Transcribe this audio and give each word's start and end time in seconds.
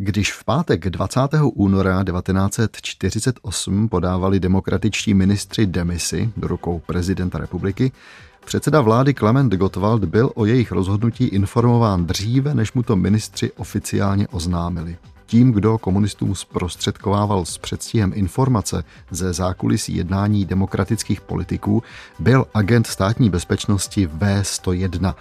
Když 0.00 0.32
v 0.32 0.44
pátek 0.44 0.90
20. 0.90 1.20
února 1.54 2.04
1948 2.04 3.88
podávali 3.88 4.40
demokratičtí 4.40 5.14
ministři 5.14 5.66
demisi 5.66 6.32
do 6.36 6.48
rukou 6.48 6.82
prezidenta 6.86 7.38
republiky, 7.38 7.92
předseda 8.44 8.80
vlády 8.80 9.14
Klement 9.14 9.54
Gottwald 9.54 10.04
byl 10.04 10.30
o 10.34 10.44
jejich 10.44 10.72
rozhodnutí 10.72 11.24
informován 11.24 12.06
dříve, 12.06 12.54
než 12.54 12.72
mu 12.72 12.82
to 12.82 12.96
ministři 12.96 13.52
oficiálně 13.52 14.28
oznámili. 14.28 14.96
Tím, 15.26 15.52
kdo 15.52 15.78
komunistům 15.78 16.34
zprostředkovával 16.34 17.44
s 17.44 17.58
předstihem 17.58 18.12
informace 18.14 18.84
ze 19.10 19.32
zákulisí 19.32 19.96
jednání 19.96 20.44
demokratických 20.44 21.20
politiků, 21.20 21.82
byl 22.18 22.46
agent 22.54 22.86
státní 22.86 23.30
bezpečnosti 23.30 24.06
V101. 24.06 25.14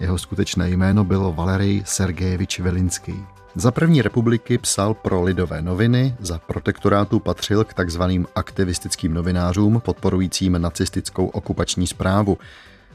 Jeho 0.00 0.18
skutečné 0.18 0.70
jméno 0.70 1.04
bylo 1.04 1.32
Valery 1.32 1.82
Sergejevič 1.86 2.60
Velinský. 2.60 3.24
Za 3.56 3.70
první 3.70 4.02
republiky 4.02 4.58
psal 4.58 4.94
pro 4.94 5.22
lidové 5.22 5.62
noviny, 5.62 6.16
za 6.20 6.38
protektorátu 6.38 7.20
patřil 7.20 7.64
k 7.64 7.74
takzvaným 7.74 8.26
aktivistickým 8.34 9.14
novinářům 9.14 9.80
podporujícím 9.84 10.62
nacistickou 10.62 11.26
okupační 11.26 11.86
zprávu. 11.86 12.38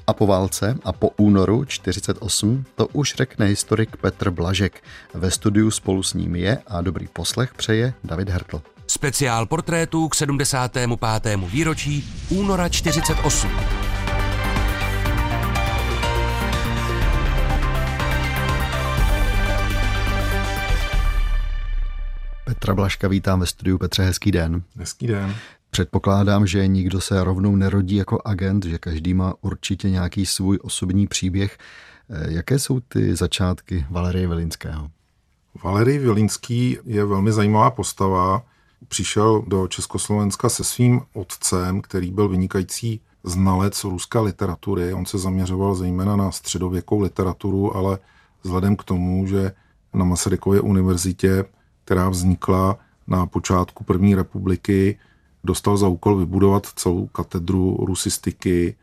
A 0.07 0.13
po 0.13 0.27
válce 0.27 0.77
a 0.83 0.93
po 0.93 1.09
únoru 1.17 1.65
48 1.65 2.65
to 2.75 2.87
už 2.87 3.13
řekne 3.15 3.45
historik 3.45 3.97
Petr 3.97 4.29
Blažek. 4.31 4.83
Ve 5.13 5.31
studiu 5.31 5.71
spolu 5.71 6.03
s 6.03 6.13
ním 6.13 6.35
je 6.35 6.57
a 6.67 6.81
dobrý 6.81 7.07
poslech 7.07 7.53
přeje 7.53 7.93
David 8.03 8.29
Hertl. 8.29 8.61
Speciál 8.87 9.45
portrétů 9.45 10.07
k 10.07 10.15
75. 10.15 10.89
výročí 11.51 12.13
února 12.29 12.69
48. 12.69 13.49
Petra 22.69 22.75
Blaška 22.75 23.07
vítám 23.07 23.39
ve 23.39 23.45
studiu. 23.45 23.77
Petře, 23.77 24.03
hezký 24.03 24.31
den. 24.31 24.63
Hezký 24.75 25.07
den. 25.07 25.35
Předpokládám, 25.69 26.47
že 26.47 26.67
nikdo 26.67 27.01
se 27.01 27.23
rovnou 27.23 27.55
nerodí 27.55 27.95
jako 27.95 28.21
agent, 28.25 28.65
že 28.65 28.77
každý 28.77 29.13
má 29.13 29.33
určitě 29.41 29.89
nějaký 29.89 30.25
svůj 30.25 30.59
osobní 30.61 31.07
příběh. 31.07 31.57
Eh, 32.09 32.33
jaké 32.33 32.59
jsou 32.59 32.79
ty 32.79 33.15
začátky 33.15 33.85
Valerie 33.89 34.27
Velinského? 34.27 34.89
Valery 35.63 35.99
Velinský 35.99 36.77
je 36.85 37.05
velmi 37.05 37.31
zajímavá 37.31 37.71
postava. 37.71 38.43
Přišel 38.87 39.43
do 39.47 39.67
Československa 39.67 40.49
se 40.49 40.63
svým 40.63 41.01
otcem, 41.13 41.81
který 41.81 42.11
byl 42.11 42.27
vynikající 42.27 43.01
znalec 43.23 43.83
ruské 43.83 44.19
literatury. 44.19 44.93
On 44.93 45.05
se 45.05 45.17
zaměřoval 45.17 45.75
zejména 45.75 46.15
na 46.15 46.31
středověkou 46.31 47.01
literaturu, 47.01 47.75
ale 47.75 47.97
vzhledem 48.43 48.75
k 48.75 48.83
tomu, 48.83 49.27
že 49.27 49.51
na 49.93 50.05
Masarykově 50.05 50.61
univerzitě 50.61 51.45
která 51.89 52.09
vznikla 52.09 52.77
na 53.07 53.25
počátku 53.25 53.83
první 53.83 54.15
republiky, 54.15 54.99
dostal 55.43 55.77
za 55.77 55.87
úkol 55.87 56.15
vybudovat 56.15 56.65
celou 56.75 57.07
katedru 57.07 57.77
rusistiky, 57.85 58.75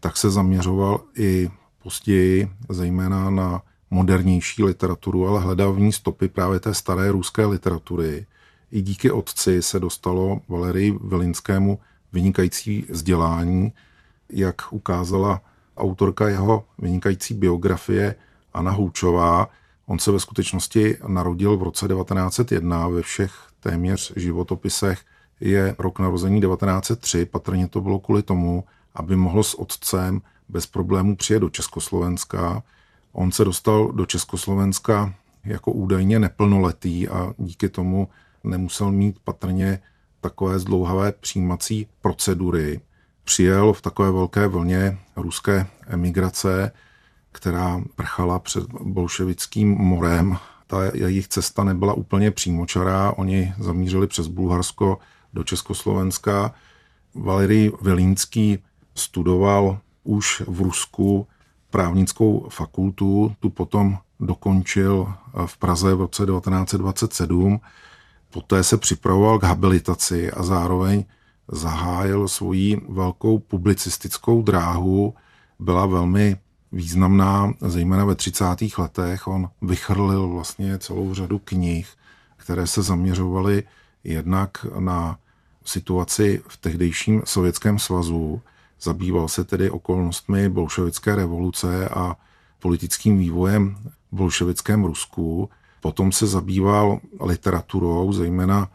tak 0.00 0.16
se 0.16 0.30
zaměřoval 0.30 1.00
i 1.16 1.50
později 1.82 2.50
zejména 2.68 3.30
na 3.30 3.62
modernější 3.90 4.64
literaturu, 4.64 5.28
ale 5.28 5.40
hledal 5.40 5.72
v 5.72 5.80
ní 5.80 5.92
stopy 5.92 6.28
právě 6.28 6.60
té 6.60 6.74
staré 6.74 7.12
ruské 7.12 7.46
literatury. 7.46 8.26
I 8.72 8.82
díky 8.82 9.10
otci 9.10 9.62
se 9.62 9.80
dostalo 9.80 10.40
Valerii 10.48 10.98
Vilinskému 11.04 11.78
vynikající 12.12 12.86
vzdělání, 12.90 13.72
jak 14.30 14.62
ukázala 14.70 15.40
autorka 15.76 16.28
jeho 16.28 16.64
vynikající 16.78 17.34
biografie 17.34 18.14
Anna 18.54 18.70
Houčová, 18.70 19.48
On 19.86 19.98
se 19.98 20.12
ve 20.12 20.20
skutečnosti 20.20 20.96
narodil 21.06 21.56
v 21.56 21.62
roce 21.62 21.88
1901 21.88 22.88
ve 22.88 23.02
všech 23.02 23.32
téměř 23.60 24.12
životopisech 24.16 25.00
je 25.40 25.74
rok 25.78 25.98
narození 25.98 26.40
1903, 26.40 27.24
patrně 27.24 27.68
to 27.68 27.80
bylo 27.80 27.98
kvůli 27.98 28.22
tomu, 28.22 28.64
aby 28.94 29.16
mohl 29.16 29.42
s 29.42 29.54
otcem 29.54 30.22
bez 30.48 30.66
problémů 30.66 31.16
přijet 31.16 31.40
do 31.40 31.50
Československa. 31.50 32.62
On 33.12 33.32
se 33.32 33.44
dostal 33.44 33.92
do 33.92 34.06
Československa 34.06 35.14
jako 35.44 35.72
údajně 35.72 36.18
neplnoletý 36.18 37.08
a 37.08 37.34
díky 37.38 37.68
tomu 37.68 38.08
nemusel 38.44 38.92
mít 38.92 39.18
patrně 39.24 39.78
takové 40.20 40.58
zdlouhavé 40.58 41.12
přijímací 41.12 41.86
procedury. 42.00 42.80
Přijel 43.24 43.72
v 43.72 43.82
takové 43.82 44.12
velké 44.12 44.46
vlně 44.46 44.98
ruské 45.16 45.66
emigrace, 45.86 46.72
která 47.32 47.82
prchala 47.96 48.38
před 48.38 48.64
bolševickým 48.72 49.70
morem. 49.70 50.36
Ta 50.66 50.84
jejich 50.94 51.28
cesta 51.28 51.64
nebyla 51.64 51.94
úplně 51.94 52.30
přímočará, 52.30 53.12
oni 53.16 53.54
zamířili 53.58 54.06
přes 54.06 54.26
Bulharsko 54.26 54.98
do 55.32 55.44
Československa. 55.44 56.54
Valery 57.14 57.72
Velínský 57.80 58.58
studoval 58.94 59.78
už 60.04 60.42
v 60.46 60.60
Rusku 60.60 61.26
právnickou 61.70 62.48
fakultu, 62.50 63.36
tu 63.40 63.50
potom 63.50 63.98
dokončil 64.20 65.14
v 65.46 65.58
Praze 65.58 65.94
v 65.94 66.00
roce 66.00 66.26
1927. 66.26 67.60
Poté 68.30 68.64
se 68.64 68.76
připravoval 68.76 69.38
k 69.38 69.44
habilitaci 69.44 70.30
a 70.30 70.42
zároveň 70.42 71.04
zahájil 71.48 72.28
svoji 72.28 72.80
velkou 72.88 73.38
publicistickou 73.38 74.42
dráhu. 74.42 75.14
Byla 75.58 75.86
velmi 75.86 76.36
významná, 76.72 77.54
zejména 77.60 78.04
ve 78.04 78.14
30. 78.14 78.44
letech. 78.78 79.28
On 79.28 79.50
vychrlil 79.62 80.28
vlastně 80.28 80.78
celou 80.78 81.14
řadu 81.14 81.38
knih, 81.38 81.88
které 82.36 82.66
se 82.66 82.82
zaměřovaly 82.82 83.62
jednak 84.04 84.66
na 84.78 85.18
situaci 85.64 86.42
v 86.48 86.56
tehdejším 86.56 87.22
Sovětském 87.24 87.78
svazu, 87.78 88.40
zabýval 88.80 89.28
se 89.28 89.44
tedy 89.44 89.70
okolnostmi 89.70 90.48
bolševické 90.48 91.16
revoluce 91.16 91.88
a 91.88 92.16
politickým 92.58 93.18
vývojem 93.18 93.76
v 94.12 94.16
bolševickém 94.16 94.84
Rusku. 94.84 95.50
Potom 95.80 96.12
se 96.12 96.26
zabýval 96.26 97.00
literaturou, 97.20 98.12
zejména 98.12 98.68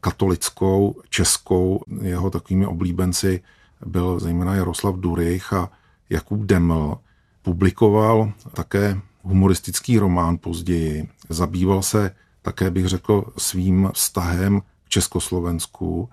katolickou, 0.00 1.00
českou. 1.10 1.80
Jeho 2.00 2.30
takovými 2.30 2.66
oblíbenci 2.66 3.42
byl 3.86 4.20
zejména 4.20 4.54
Jaroslav 4.54 4.96
Durych 4.96 5.52
a 5.52 5.70
Jakub 6.10 6.40
Deml. 6.40 6.98
Publikoval 7.42 8.32
také 8.54 9.00
humoristický 9.22 9.98
román 9.98 10.38
později. 10.38 11.08
Zabýval 11.28 11.82
se 11.82 12.14
také, 12.42 12.70
bych 12.70 12.86
řekl, 12.86 13.24
svým 13.38 13.90
vztahem 13.94 14.60
k 14.60 14.88
Československu 14.88 16.08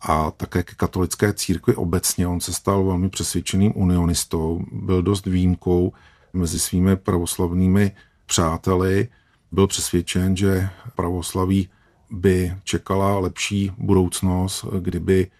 a 0.00 0.30
také 0.30 0.62
ke 0.62 0.74
katolické 0.74 1.32
církvi 1.32 1.74
obecně. 1.74 2.26
On 2.26 2.40
se 2.40 2.52
stal 2.52 2.84
velmi 2.84 3.08
přesvědčeným 3.08 3.72
unionistou, 3.74 4.64
byl 4.72 5.02
dost 5.02 5.26
výjimkou 5.26 5.92
mezi 6.32 6.58
svými 6.58 6.96
pravoslavnými 6.96 7.92
přáteli. 8.26 9.08
Byl 9.52 9.66
přesvědčen, 9.66 10.36
že 10.36 10.68
pravoslaví 10.96 11.68
by 12.10 12.56
čekala 12.64 13.18
lepší 13.18 13.72
budoucnost, 13.78 14.64
kdyby 14.80 15.30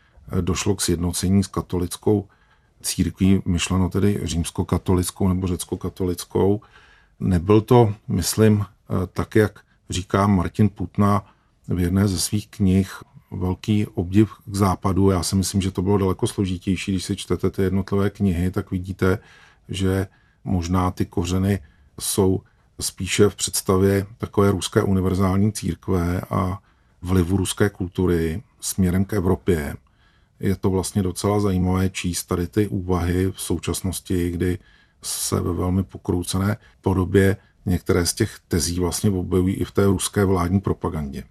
došlo 0.41 0.75
k 0.75 0.81
sjednocení 0.81 1.45
s 1.45 1.47
katolickou 1.47 2.29
církví, 2.83 3.43
myšleno 3.45 3.89
tedy 3.89 4.21
římskokatolickou 4.23 5.29
nebo 5.29 5.47
řecko-katolickou. 5.47 6.61
Nebyl 7.21 7.61
to, 7.61 7.95
myslím, 8.09 8.65
eh, 8.65 9.07
tak, 9.13 9.35
jak 9.37 9.61
říká 9.91 10.27
Martin 10.27 10.69
Putna 10.69 11.25
v 11.69 11.81
jedné 11.81 12.09
ze 12.09 12.21
svých 12.21 12.49
knih, 12.49 13.03
velký 13.31 13.87
obdiv 13.87 14.33
k 14.47 14.55
západu. 14.55 15.11
Já 15.11 15.23
si 15.23 15.37
myslím, 15.37 15.61
že 15.61 15.71
to 15.71 15.83
bylo 15.83 15.99
daleko 15.99 16.27
složitější. 16.27 16.93
Když 16.93 17.05
si 17.05 17.17
čtete 17.17 17.51
ty 17.51 17.63
jednotlivé 17.63 18.11
knihy, 18.11 18.51
tak 18.51 18.71
vidíte, 18.71 19.19
že 19.69 20.07
možná 20.45 20.91
ty 20.91 21.07
kořeny 21.07 21.61
jsou 22.01 22.41
spíše 22.81 23.29
v 23.29 23.37
představě 23.37 24.07
takové 24.19 24.51
ruské 24.51 24.83
univerzální 24.83 25.53
církve 25.53 26.21
a 26.31 26.59
vlivu 27.03 27.37
ruské 27.37 27.71
kultury 27.71 28.43
směrem 28.61 29.05
k 29.05 29.13
Evropě 29.13 29.77
je 30.43 30.57
to 30.57 30.71
vlastně 30.71 31.03
docela 31.03 31.41
zajímavé 31.41 31.91
číst 31.91 32.25
tady 32.25 32.47
ty 32.47 32.69
úvahy 32.69 33.33
v 33.33 33.41
současnosti, 33.41 34.31
kdy 34.31 34.59
se 35.03 35.41
ve 35.41 35.53
velmi 35.53 35.83
pokroucené 35.83 36.57
podobě 36.81 37.37
některé 37.67 38.07
z 38.07 38.15
těch 38.15 38.39
tezí 38.49 38.81
vlastně 38.81 39.11
objevují 39.11 39.55
i 39.55 39.65
v 39.65 39.71
té 39.71 39.85
ruské 39.85 40.25
vládní 40.25 40.61
propagandě. 40.61 41.25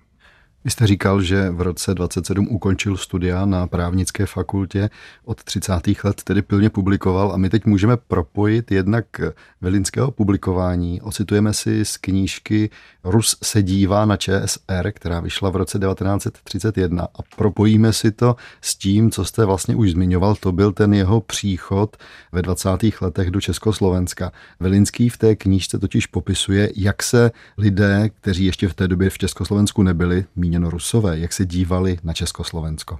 Vy 0.65 0.71
jste 0.71 0.87
říkal, 0.87 1.21
že 1.21 1.49
v 1.49 1.61
roce 1.61 1.93
27 1.93 2.47
ukončil 2.47 2.97
studia 2.97 3.45
na 3.45 3.67
právnické 3.67 4.25
fakultě, 4.25 4.89
od 5.25 5.43
30. 5.43 5.73
let 6.03 6.23
tedy 6.23 6.41
pilně 6.41 6.69
publikoval 6.69 7.31
a 7.31 7.37
my 7.37 7.49
teď 7.49 7.65
můžeme 7.65 7.97
propojit 7.97 8.71
jednak 8.71 9.05
velinského 9.61 10.11
publikování. 10.11 11.01
Ocitujeme 11.01 11.53
si 11.53 11.85
z 11.85 11.97
knížky 11.97 12.69
Rus 13.03 13.37
se 13.43 13.63
dívá 13.63 14.05
na 14.05 14.17
ČSR, 14.17 14.91
která 14.91 15.19
vyšla 15.19 15.49
v 15.49 15.55
roce 15.55 15.79
1931 15.79 17.03
a 17.03 17.19
propojíme 17.35 17.93
si 17.93 18.11
to 18.11 18.35
s 18.61 18.75
tím, 18.75 19.11
co 19.11 19.25
jste 19.25 19.45
vlastně 19.45 19.75
už 19.75 19.91
zmiňoval, 19.91 20.35
to 20.35 20.51
byl 20.51 20.71
ten 20.71 20.93
jeho 20.93 21.21
příchod 21.21 21.97
ve 22.31 22.41
20. 22.41 22.69
letech 23.01 23.31
do 23.31 23.41
Československa. 23.41 24.31
Velinský 24.59 25.09
v 25.09 25.17
té 25.17 25.35
knížce 25.35 25.79
totiž 25.79 26.07
popisuje, 26.07 26.71
jak 26.75 27.03
se 27.03 27.31
lidé, 27.57 28.09
kteří 28.09 28.45
ještě 28.45 28.67
v 28.67 28.73
té 28.73 28.87
době 28.87 29.09
v 29.09 29.17
Československu 29.17 29.83
nebyli, 29.83 30.25
míněno 30.51 30.69
Rusové, 30.69 31.19
jak 31.19 31.33
se 31.33 31.45
dívali 31.45 31.97
na 32.03 32.13
Československo. 32.13 32.97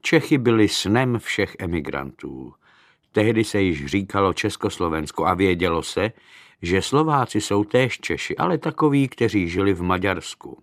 Čechy 0.00 0.38
byli 0.38 0.68
snem 0.68 1.18
všech 1.18 1.56
emigrantů. 1.58 2.52
Tehdy 3.12 3.44
se 3.44 3.60
již 3.60 3.86
říkalo 3.86 4.32
Československo 4.32 5.26
a 5.26 5.34
vědělo 5.34 5.82
se, 5.82 6.12
že 6.62 6.82
Slováci 6.82 7.40
jsou 7.40 7.64
též 7.64 7.98
Češi, 7.98 8.36
ale 8.36 8.58
takoví, 8.58 9.08
kteří 9.08 9.48
žili 9.48 9.72
v 9.72 9.82
Maďarsku. 9.82 10.62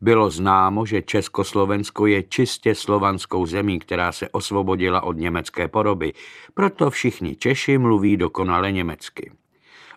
Bylo 0.00 0.30
známo, 0.30 0.86
že 0.86 1.02
Československo 1.02 2.06
je 2.06 2.22
čistě 2.22 2.74
slovanskou 2.74 3.46
zemí, 3.46 3.78
která 3.78 4.12
se 4.12 4.28
osvobodila 4.28 5.02
od 5.02 5.16
německé 5.16 5.68
poroby, 5.68 6.12
proto 6.54 6.90
všichni 6.90 7.36
Češi 7.36 7.78
mluví 7.78 8.16
dokonale 8.16 8.72
německy. 8.72 9.30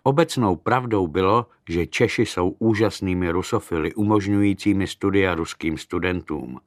Obecnou 0.09 0.55
pravdou 0.55 1.07
bylo, 1.07 1.45
že 1.69 1.87
Češi 1.87 2.25
jsou 2.25 2.55
úžasnými 2.59 3.31
rusofily, 3.31 3.93
umožňujícími 3.93 4.87
studia 4.87 5.35
ruským 5.35 5.77
studentům. 5.77 6.59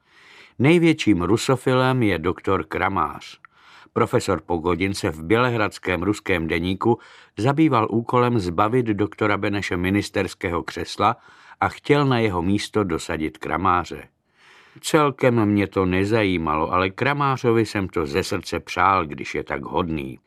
Největším 0.59 1.23
rusofilem 1.23 2.03
je 2.03 2.19
doktor 2.19 2.65
Kramář. 2.65 3.41
Profesor 3.93 4.41
Pogodin 4.41 4.94
se 4.94 5.11
v 5.11 5.25
Bělehradském 5.25 6.03
ruském 6.03 6.47
deníku 6.47 6.99
zabýval 7.39 7.89
úkolem 7.91 8.39
zbavit 8.39 8.87
doktora 8.87 9.37
Beneše 9.37 9.77
ministerského 9.77 10.62
křesla 10.62 11.17
a 11.61 11.69
chtěl 11.69 12.06
na 12.06 12.19
jeho 12.19 12.43
místo 12.43 12.85
dosadit 12.85 13.39
Kramáře. 13.39 14.09
Celkem 14.81 15.44
mě 15.47 15.67
to 15.67 15.87
nezajímalo, 15.87 16.73
ale 16.73 16.91
Kramářovi 16.91 17.67
jsem 17.67 17.89
to 17.89 18.06
ze 18.06 18.23
srdce 18.23 18.61
přál, 18.61 19.06
když 19.06 19.35
je 19.35 19.44
tak 19.44 19.62
hodný. 19.62 20.19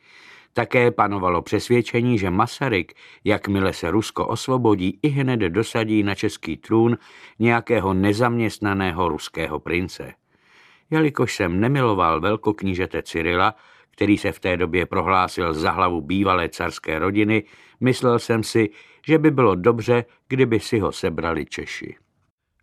Také 0.57 0.91
panovalo 0.91 1.41
přesvědčení, 1.41 2.17
že 2.17 2.29
Masaryk, 2.29 2.93
jakmile 3.23 3.73
se 3.73 3.91
Rusko 3.91 4.27
osvobodí, 4.27 4.99
i 5.01 5.07
hned 5.07 5.39
dosadí 5.39 6.03
na 6.03 6.15
český 6.15 6.57
trůn 6.57 6.97
nějakého 7.39 7.93
nezaměstnaného 7.93 9.09
ruského 9.09 9.59
prince. 9.59 10.13
Jelikož 10.89 11.35
jsem 11.35 11.59
nemiloval 11.59 12.21
velkoknížete 12.21 13.01
Cyrila, 13.01 13.55
který 13.91 14.17
se 14.17 14.31
v 14.31 14.39
té 14.39 14.57
době 14.57 14.85
prohlásil 14.85 15.53
za 15.53 15.71
hlavu 15.71 16.01
bývalé 16.01 16.49
carské 16.49 16.99
rodiny, 16.99 17.43
myslel 17.79 18.19
jsem 18.19 18.43
si, 18.43 18.69
že 19.07 19.17
by 19.17 19.31
bylo 19.31 19.55
dobře, 19.55 20.05
kdyby 20.27 20.59
si 20.59 20.79
ho 20.79 20.91
sebrali 20.91 21.45
Češi. 21.45 21.95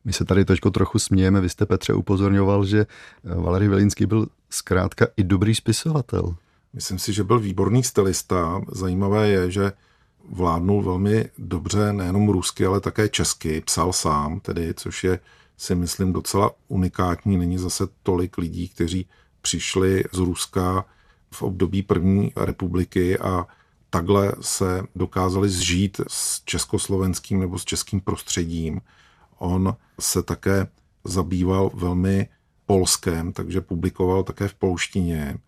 My 0.04 0.12
se 0.12 0.24
tady 0.24 0.44
točko 0.44 0.70
trochu 0.70 0.98
smějeme, 0.98 1.40
vy 1.40 1.48
jste 1.48 1.66
Petře 1.66 1.94
upozorňoval, 1.94 2.64
že 2.64 2.86
Valery 3.24 3.68
Velinský 3.68 4.06
byl 4.06 4.26
zkrátka 4.50 5.06
i 5.16 5.24
dobrý 5.24 5.54
spisovatel. 5.54 6.34
Myslím 6.72 6.98
si, 6.98 7.12
že 7.12 7.24
byl 7.24 7.38
výborný 7.38 7.82
stylista. 7.82 8.60
Zajímavé 8.68 9.28
je, 9.28 9.50
že 9.50 9.72
vládnul 10.28 10.82
velmi 10.82 11.30
dobře 11.38 11.92
nejenom 11.92 12.28
rusky, 12.28 12.66
ale 12.66 12.80
také 12.80 13.08
česky. 13.08 13.60
Psal 13.60 13.92
sám, 13.92 14.40
tedy, 14.40 14.74
což 14.74 15.04
je 15.04 15.18
si 15.56 15.74
myslím 15.74 16.12
docela 16.12 16.50
unikátní. 16.68 17.36
Není 17.36 17.58
zase 17.58 17.84
tolik 18.02 18.38
lidí, 18.38 18.68
kteří 18.68 19.06
přišli 19.42 20.04
z 20.12 20.18
Ruska 20.18 20.84
v 21.30 21.42
období 21.42 21.82
první 21.82 22.32
republiky 22.36 23.18
a 23.18 23.46
takhle 23.90 24.32
se 24.40 24.82
dokázali 24.96 25.48
zžít 25.48 26.00
s 26.08 26.44
československým 26.44 27.40
nebo 27.40 27.58
s 27.58 27.64
českým 27.64 28.00
prostředím. 28.00 28.80
On 29.38 29.76
se 30.00 30.22
také 30.22 30.66
zabýval 31.04 31.70
velmi 31.74 32.28
polském, 32.66 33.32
takže 33.32 33.60
publikoval 33.60 34.22
také 34.22 34.48
v 34.48 34.54
polštině 34.54 35.38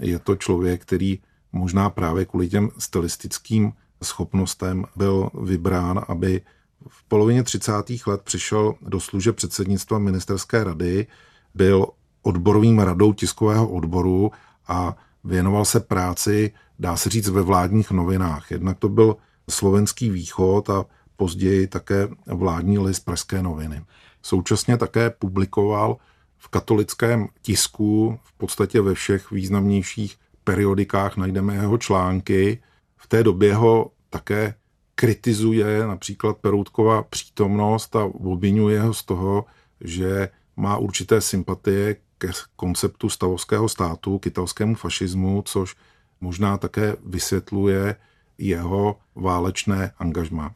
je 0.00 0.18
to 0.18 0.36
člověk, 0.36 0.82
který 0.82 1.18
možná 1.52 1.90
právě 1.90 2.24
kvůli 2.24 2.48
těm 2.48 2.70
stylistickým 2.78 3.72
schopnostem 4.02 4.84
byl 4.96 5.30
vybrán, 5.42 6.04
aby 6.08 6.40
v 6.88 7.04
polovině 7.04 7.42
30. 7.42 7.72
let 8.06 8.22
přišel 8.22 8.74
do 8.82 9.00
služeb 9.00 9.36
předsednictva 9.36 9.98
ministerské 9.98 10.64
rady, 10.64 11.06
byl 11.54 11.86
odborovým 12.22 12.78
radou 12.78 13.12
tiskového 13.12 13.68
odboru 13.68 14.32
a 14.68 14.96
věnoval 15.24 15.64
se 15.64 15.80
práci, 15.80 16.52
dá 16.78 16.96
se 16.96 17.10
říct, 17.10 17.28
ve 17.28 17.42
vládních 17.42 17.90
novinách. 17.90 18.50
Jednak 18.50 18.78
to 18.78 18.88
byl 18.88 19.16
slovenský 19.50 20.10
východ 20.10 20.70
a 20.70 20.84
později 21.16 21.66
také 21.66 22.08
vládní 22.26 22.78
list 22.78 23.00
Pražské 23.00 23.42
noviny. 23.42 23.84
Současně 24.22 24.76
také 24.76 25.10
publikoval 25.10 25.96
v 26.38 26.48
katolickém 26.48 27.28
tisku, 27.42 28.18
v 28.22 28.32
podstatě 28.32 28.80
ve 28.80 28.94
všech 28.94 29.30
významnějších 29.30 30.16
periodikách 30.44 31.16
najdeme 31.16 31.54
jeho 31.54 31.78
články. 31.78 32.62
V 32.96 33.06
té 33.06 33.22
době 33.22 33.54
ho 33.54 33.90
také 34.10 34.54
kritizuje 34.94 35.86
například 35.86 36.36
Peroutkova 36.36 37.02
přítomnost 37.02 37.96
a 37.96 38.04
obvinuje 38.04 38.80
ho 38.80 38.94
z 38.94 39.04
toho, 39.04 39.44
že 39.80 40.28
má 40.56 40.76
určité 40.76 41.20
sympatie 41.20 41.96
ke 42.18 42.28
konceptu 42.56 43.08
stavovského 43.08 43.68
státu, 43.68 44.18
k 44.18 44.26
italskému 44.26 44.74
fašismu, 44.74 45.42
což 45.46 45.76
možná 46.20 46.58
také 46.58 46.96
vysvětluje 47.04 47.96
jeho 48.38 48.96
válečné 49.14 49.92
angažma. 49.98 50.54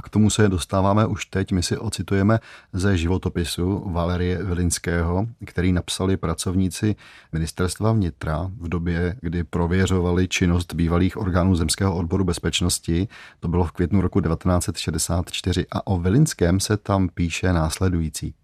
A 0.00 0.02
k 0.02 0.08
tomu 0.08 0.30
se 0.30 0.48
dostáváme 0.48 1.06
už 1.06 1.26
teď. 1.26 1.52
My 1.52 1.62
si 1.62 1.76
ocitujeme 1.76 2.38
ze 2.72 2.96
životopisu 2.96 3.82
Valerie 3.86 4.44
Vilinského, 4.44 5.26
který 5.46 5.72
napsali 5.72 6.16
pracovníci 6.16 6.96
ministerstva 7.32 7.92
vnitra 7.92 8.50
v 8.60 8.68
době, 8.68 9.16
kdy 9.20 9.44
prověřovali 9.44 10.28
činnost 10.28 10.74
bývalých 10.74 11.16
orgánů 11.16 11.54
zemského 11.54 11.96
odboru 11.96 12.24
bezpečnosti. 12.24 13.08
To 13.40 13.48
bylo 13.48 13.64
v 13.64 13.72
květnu 13.72 14.00
roku 14.00 14.20
1964 14.20 15.66
a 15.72 15.86
o 15.86 15.98
Vilinském 15.98 16.60
se 16.60 16.76
tam 16.76 17.08
píše 17.08 17.52
následující. 17.52 18.34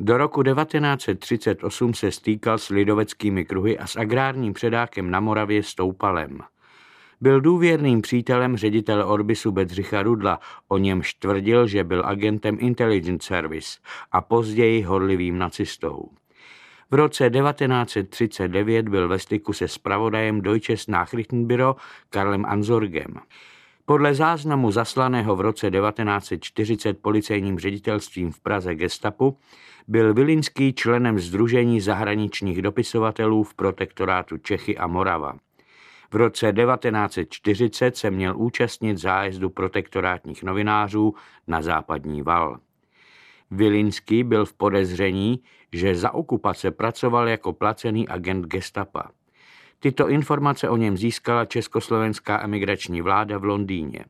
Do 0.00 0.18
roku 0.18 0.42
1938 0.42 1.94
se 1.94 2.12
stýkal 2.12 2.58
s 2.58 2.68
lidoveckými 2.68 3.44
kruhy 3.44 3.78
a 3.78 3.86
s 3.86 3.96
agrárním 3.96 4.52
předákem 4.52 5.10
na 5.10 5.20
Moravě 5.20 5.62
Stoupalem. 5.62 6.38
Byl 7.20 7.40
důvěrným 7.40 8.02
přítelem 8.02 8.56
ředitele 8.56 9.04
Orbisu 9.04 9.52
Bedřicha 9.52 10.02
Rudla, 10.02 10.40
o 10.68 10.78
němž 10.78 11.14
tvrdil, 11.14 11.66
že 11.66 11.84
byl 11.84 12.06
agentem 12.06 12.56
Intelligence 12.60 13.26
Service 13.26 13.78
a 14.12 14.20
později 14.20 14.82
horlivým 14.82 15.38
nacistou. 15.38 16.08
V 16.90 16.94
roce 16.94 17.30
1939 17.30 18.88
byl 18.88 19.08
ve 19.08 19.18
styku 19.18 19.52
se 19.52 19.68
spravodajem 19.68 20.40
Deutsches 20.40 20.86
Nachrichtenbüro 20.86 21.76
Karlem 22.10 22.44
Anzorgem. 22.48 23.14
Podle 23.84 24.14
záznamu 24.14 24.70
zaslaného 24.70 25.36
v 25.36 25.40
roce 25.40 25.70
1940 25.70 26.98
policejním 26.98 27.58
ředitelstvím 27.58 28.32
v 28.32 28.40
Praze 28.40 28.74
Gestapu 28.74 29.38
byl 29.88 30.14
Vilinský 30.14 30.72
členem 30.72 31.18
Združení 31.18 31.80
zahraničních 31.80 32.62
dopisovatelů 32.62 33.42
v 33.42 33.54
protektorátu 33.54 34.36
Čechy 34.36 34.78
a 34.78 34.86
Morava. 34.86 35.34
V 36.12 36.16
roce 36.16 36.52
1940 36.52 37.96
se 37.96 38.10
měl 38.10 38.36
účastnit 38.36 38.98
zájezdu 38.98 39.50
protektorátních 39.50 40.42
novinářů 40.42 41.14
na 41.46 41.62
západní 41.62 42.22
val. 42.22 42.58
Vilinský 43.50 44.24
byl 44.24 44.44
v 44.44 44.52
podezření, 44.52 45.42
že 45.72 45.94
za 45.94 46.14
okupace 46.14 46.70
pracoval 46.70 47.28
jako 47.28 47.52
placený 47.52 48.08
agent 48.08 48.46
gestapa. 48.46 49.10
Tyto 49.80 50.08
informace 50.08 50.68
o 50.68 50.76
něm 50.76 50.96
získala 50.96 51.44
československá 51.44 52.44
emigrační 52.44 53.02
vláda 53.02 53.38
v 53.38 53.44
Londýně. 53.44 54.04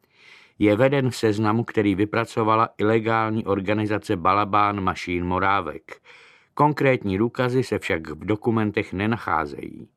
Je 0.58 0.76
veden 0.76 1.10
v 1.10 1.16
seznamu, 1.16 1.64
který 1.64 1.94
vypracovala 1.94 2.68
ilegální 2.78 3.46
organizace 3.46 4.16
Balabán 4.16 4.80
Mašín 4.80 5.24
Morávek. 5.24 6.00
Konkrétní 6.54 7.18
důkazy 7.18 7.62
se 7.62 7.78
však 7.78 8.10
v 8.10 8.24
dokumentech 8.24 8.92
nenacházejí. 8.92 9.88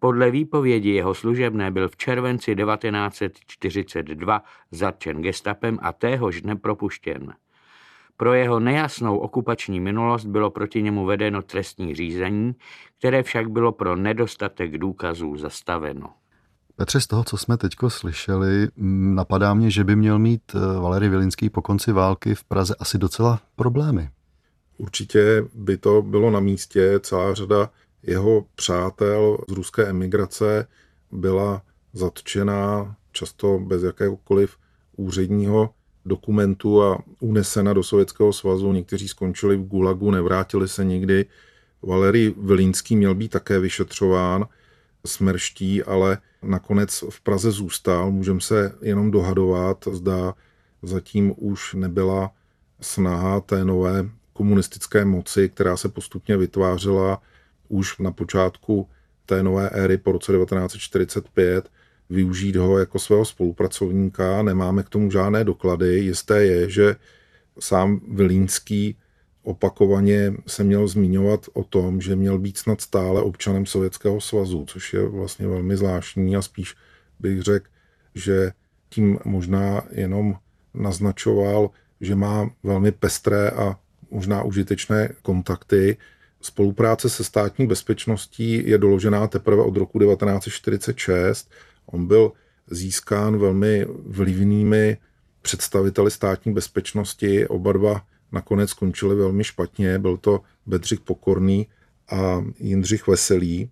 Podle 0.00 0.30
výpovědi 0.30 0.90
jeho 0.90 1.14
služebné 1.14 1.70
byl 1.70 1.88
v 1.88 1.96
červenci 1.96 2.56
1942 2.56 4.42
zatčen 4.70 5.22
gestapem 5.22 5.78
a 5.82 5.92
téhož 5.92 6.42
dne 6.42 6.56
propuštěn. 6.56 7.32
Pro 8.16 8.34
jeho 8.34 8.60
nejasnou 8.60 9.18
okupační 9.18 9.80
minulost 9.80 10.24
bylo 10.24 10.50
proti 10.50 10.82
němu 10.82 11.06
vedeno 11.06 11.42
trestní 11.42 11.94
řízení, 11.94 12.54
které 12.98 13.22
však 13.22 13.50
bylo 13.50 13.72
pro 13.72 13.96
nedostatek 13.96 14.78
důkazů 14.78 15.36
zastaveno. 15.36 16.10
Petře, 16.76 17.00
z 17.00 17.06
toho, 17.06 17.24
co 17.24 17.36
jsme 17.36 17.56
teď 17.56 17.72
slyšeli, 17.88 18.68
napadá 19.14 19.54
mě, 19.54 19.70
že 19.70 19.84
by 19.84 19.96
měl 19.96 20.18
mít 20.18 20.42
eh, 20.54 20.80
Valery 20.80 21.08
Vilinský 21.08 21.50
po 21.50 21.62
konci 21.62 21.92
války 21.92 22.34
v 22.34 22.44
Praze 22.44 22.74
asi 22.78 22.98
docela 22.98 23.40
problémy. 23.56 24.08
určitě 24.78 25.44
by 25.54 25.76
to 25.76 26.02
bylo 26.02 26.30
na 26.30 26.40
místě. 26.40 27.00
Celá 27.00 27.34
řada 27.34 27.70
jeho 28.02 28.44
přátel 28.54 29.38
z 29.48 29.52
ruské 29.52 29.86
emigrace 29.86 30.66
byla 31.10 31.62
zatčená 31.92 32.96
často 33.12 33.58
bez 33.58 33.82
jakéhokoliv 33.82 34.56
úředního 34.96 35.70
dokumentu 36.04 36.82
a 36.82 36.98
unesena 37.20 37.72
do 37.72 37.82
Sovětského 37.82 38.32
svazu. 38.32 38.72
Někteří 38.72 39.08
skončili 39.08 39.56
v 39.56 39.66
Gulagu, 39.66 40.10
nevrátili 40.10 40.68
se 40.68 40.84
nikdy. 40.84 41.26
Valery 41.82 42.34
Vilínský 42.38 42.96
měl 42.96 43.14
být 43.14 43.28
také 43.28 43.58
vyšetřován 43.58 44.46
smrští, 45.06 45.82
ale 45.82 46.18
nakonec 46.42 47.04
v 47.10 47.20
Praze 47.20 47.50
zůstal. 47.50 48.10
Můžeme 48.10 48.40
se 48.40 48.72
jenom 48.82 49.10
dohadovat, 49.10 49.88
zda 49.92 50.34
zatím 50.82 51.34
už 51.36 51.74
nebyla 51.74 52.30
snaha 52.80 53.40
té 53.40 53.64
nové 53.64 54.10
komunistické 54.32 55.04
moci, 55.04 55.48
která 55.48 55.76
se 55.76 55.88
postupně 55.88 56.36
vytvářela 56.36 57.22
už 57.70 57.98
na 57.98 58.12
počátku 58.12 58.88
té 59.26 59.42
nové 59.42 59.70
éry 59.70 59.98
po 59.98 60.12
roce 60.12 60.32
1945, 60.32 61.70
využít 62.10 62.56
ho 62.56 62.78
jako 62.78 62.98
svého 62.98 63.24
spolupracovníka. 63.24 64.42
Nemáme 64.42 64.82
k 64.82 64.88
tomu 64.88 65.10
žádné 65.10 65.44
doklady. 65.44 65.98
Jisté 65.98 66.44
je, 66.44 66.70
že 66.70 66.96
sám 67.58 68.00
Vilínský 68.08 68.96
opakovaně 69.42 70.32
se 70.46 70.64
měl 70.64 70.88
zmiňovat 70.88 71.46
o 71.52 71.64
tom, 71.64 72.00
že 72.00 72.16
měl 72.16 72.38
být 72.38 72.58
snad 72.58 72.80
stále 72.80 73.22
občanem 73.22 73.66
Sovětského 73.66 74.20
svazu, 74.20 74.64
což 74.68 74.92
je 74.92 75.08
vlastně 75.08 75.46
velmi 75.48 75.76
zvláštní 75.76 76.36
a 76.36 76.42
spíš 76.42 76.74
bych 77.20 77.42
řekl, 77.42 77.66
že 78.14 78.52
tím 78.88 79.18
možná 79.24 79.82
jenom 79.90 80.36
naznačoval, 80.74 81.70
že 82.00 82.14
má 82.14 82.50
velmi 82.62 82.92
pestré 82.92 83.50
a 83.50 83.78
možná 84.10 84.42
užitečné 84.42 85.08
kontakty. 85.22 85.96
Spolupráce 86.42 87.08
se 87.08 87.24
státní 87.24 87.66
bezpečností 87.66 88.68
je 88.68 88.78
doložená 88.78 89.26
teprve 89.26 89.62
od 89.62 89.76
roku 89.76 89.98
1946. 89.98 91.50
On 91.86 92.06
byl 92.06 92.32
získán 92.70 93.38
velmi 93.38 93.86
vlivnými 94.06 94.96
představiteli 95.42 96.10
státní 96.10 96.52
bezpečnosti. 96.52 97.46
Oba 97.48 97.72
dva 97.72 98.02
nakonec 98.32 98.70
skončili 98.70 99.14
velmi 99.14 99.44
špatně. 99.44 99.98
Byl 99.98 100.16
to 100.16 100.40
Bedřich 100.66 101.00
Pokorný 101.00 101.66
a 102.10 102.44
Jindřich 102.58 103.06
Veselý. 103.06 103.70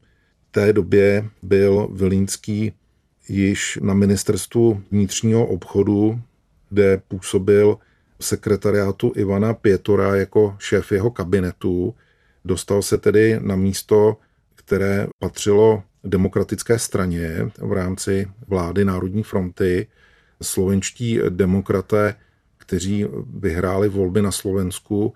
V 0.48 0.52
té 0.52 0.72
době 0.72 1.28
byl 1.42 1.88
Vilínský 1.92 2.72
již 3.28 3.78
na 3.82 3.94
ministerstvu 3.94 4.82
vnitřního 4.90 5.46
obchodu, 5.46 6.20
kde 6.70 7.02
působil 7.08 7.78
sekretariátu 8.20 9.12
Ivana 9.16 9.54
Pětora 9.54 10.16
jako 10.16 10.56
šéf 10.58 10.92
jeho 10.92 11.10
kabinetu. 11.10 11.94
Dostal 12.48 12.82
se 12.82 12.98
tedy 12.98 13.40
na 13.42 13.56
místo, 13.56 14.16
které 14.54 15.06
patřilo 15.18 15.82
demokratické 16.04 16.78
straně 16.78 17.50
v 17.58 17.72
rámci 17.72 18.28
vlády 18.46 18.84
Národní 18.84 19.22
fronty. 19.22 19.86
Slovenští 20.42 21.20
demokraté 21.28 22.14
kteří 22.68 23.06
vyhráli 23.38 23.88
volby 23.88 24.22
na 24.22 24.32
Slovensku, 24.32 25.14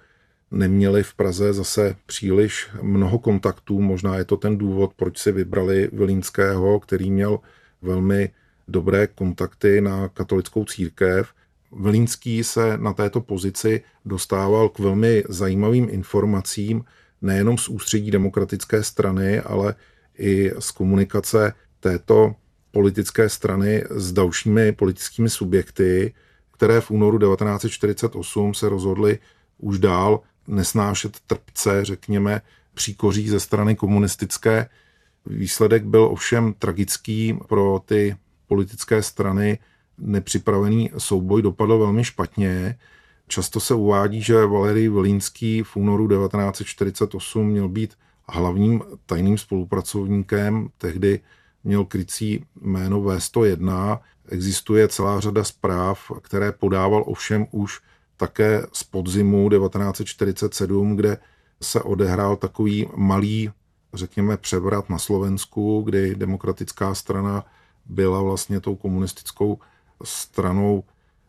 neměli 0.51 1.03
v 1.03 1.15
Praze 1.15 1.53
zase 1.53 1.97
příliš 2.07 2.69
mnoho 2.83 3.19
kontaktů. 3.19 3.81
Možná 3.81 4.17
je 4.17 4.25
to 4.25 4.37
ten 4.37 4.59
důvod, 4.59 4.93
proč 4.97 5.19
si 5.19 5.33
vybrali 5.33 5.91
Vilínského, 5.93 6.81
který 6.81 7.11
měl 7.11 7.39
velmi 7.83 8.31
dobré 8.69 9.07
kontakty 9.07 9.81
na 9.81 10.09
katolickou 10.09 10.65
církev. 10.65 11.29
Vilínský 11.73 12.45
se 12.45 12.77
na 12.77 12.93
této 12.93 13.21
pozici 13.21 13.83
dostával 14.05 14.69
k 14.69 14.79
velmi 14.79 15.25
zajímavým 15.29 15.89
informacím, 15.91 16.85
nejenom 17.23 17.59
z 17.59 17.69
ústředí 17.69 18.11
demokratické 18.11 18.83
strany, 18.83 19.41
ale 19.41 19.75
i 20.19 20.51
z 20.59 20.71
komunikace 20.71 21.53
této 21.81 22.35
politické 22.71 23.29
strany 23.29 23.85
s 23.91 24.13
dalšími 24.13 24.73
politickými 24.73 25.31
subjekty 25.31 26.15
které 26.63 26.81
v 26.81 26.91
únoru 26.91 27.19
1948 27.19 28.55
se 28.55 28.69
rozhodly 28.69 29.19
už 29.59 29.79
dál 29.79 30.21
nesnášet 30.47 31.21
trpce, 31.27 31.85
řekněme, 31.85 32.41
příkoří 32.75 33.29
ze 33.29 33.41
strany 33.41 33.77
komunistické. 33.77 34.69
Výsledek 35.27 35.85
byl 35.85 36.05
ovšem 36.05 36.55
tragický 36.59 37.39
pro 37.49 37.83
ty 37.85 38.17
politické 38.47 39.03
strany. 39.03 39.59
Nepřipravený 39.99 40.91
souboj 40.99 41.43
dopadl 41.43 41.79
velmi 41.79 42.05
špatně. 42.05 42.79
Často 43.33 43.61
se 43.61 43.75
uvádí, 43.75 44.23
že 44.23 44.47
Valerij 44.47 44.89
Vilínský 44.89 45.63
v 45.63 45.77
únoru 45.77 46.09
1948 46.09 47.47
měl 47.47 47.69
být 47.69 47.95
hlavním 48.29 48.83
tajným 49.07 49.39
spolupracovníkem. 49.39 50.69
Tehdy 50.79 51.21
měl 51.65 51.85
krycí 51.85 52.45
jméno 52.61 53.01
V101 53.01 53.99
Existuje 54.29 54.89
celá 54.89 55.21
řada 55.21 55.45
zpráv, 55.45 56.13
které 56.23 56.53
podával 56.53 57.05
ovšem 57.07 57.47
už 57.51 57.81
také 58.17 58.67
z 58.73 58.85
podzimu 58.85 59.51
1947, 59.51 60.97
kde 60.97 61.19
se 61.63 61.83
odehrál 61.83 62.37
takový 62.37 62.89
malý, 62.97 63.51
řekněme, 63.95 64.37
převrat 64.37 64.91
na 64.91 64.99
Slovensku, 64.99 65.83
kdy 65.83 66.15
demokratická 66.15 66.95
strana 66.95 67.45
byla 67.87 68.23
vlastně 68.23 68.61
tou 68.61 68.77
komunistickou 68.77 69.59
stranou 70.05 70.85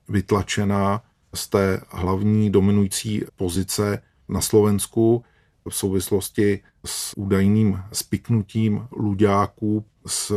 vytlačená 0.10 1.02
z 1.34 1.48
té 1.48 1.82
hlavní 1.90 2.50
dominující 2.50 3.24
pozice 3.36 4.02
na 4.30 4.42
Slovensku 4.42 5.24
v 5.70 5.76
souvislosti 5.76 6.60
s 6.86 7.18
údajným 7.18 7.84
spiknutím 7.92 8.88
luďáků 8.92 9.86
s 10.08 10.34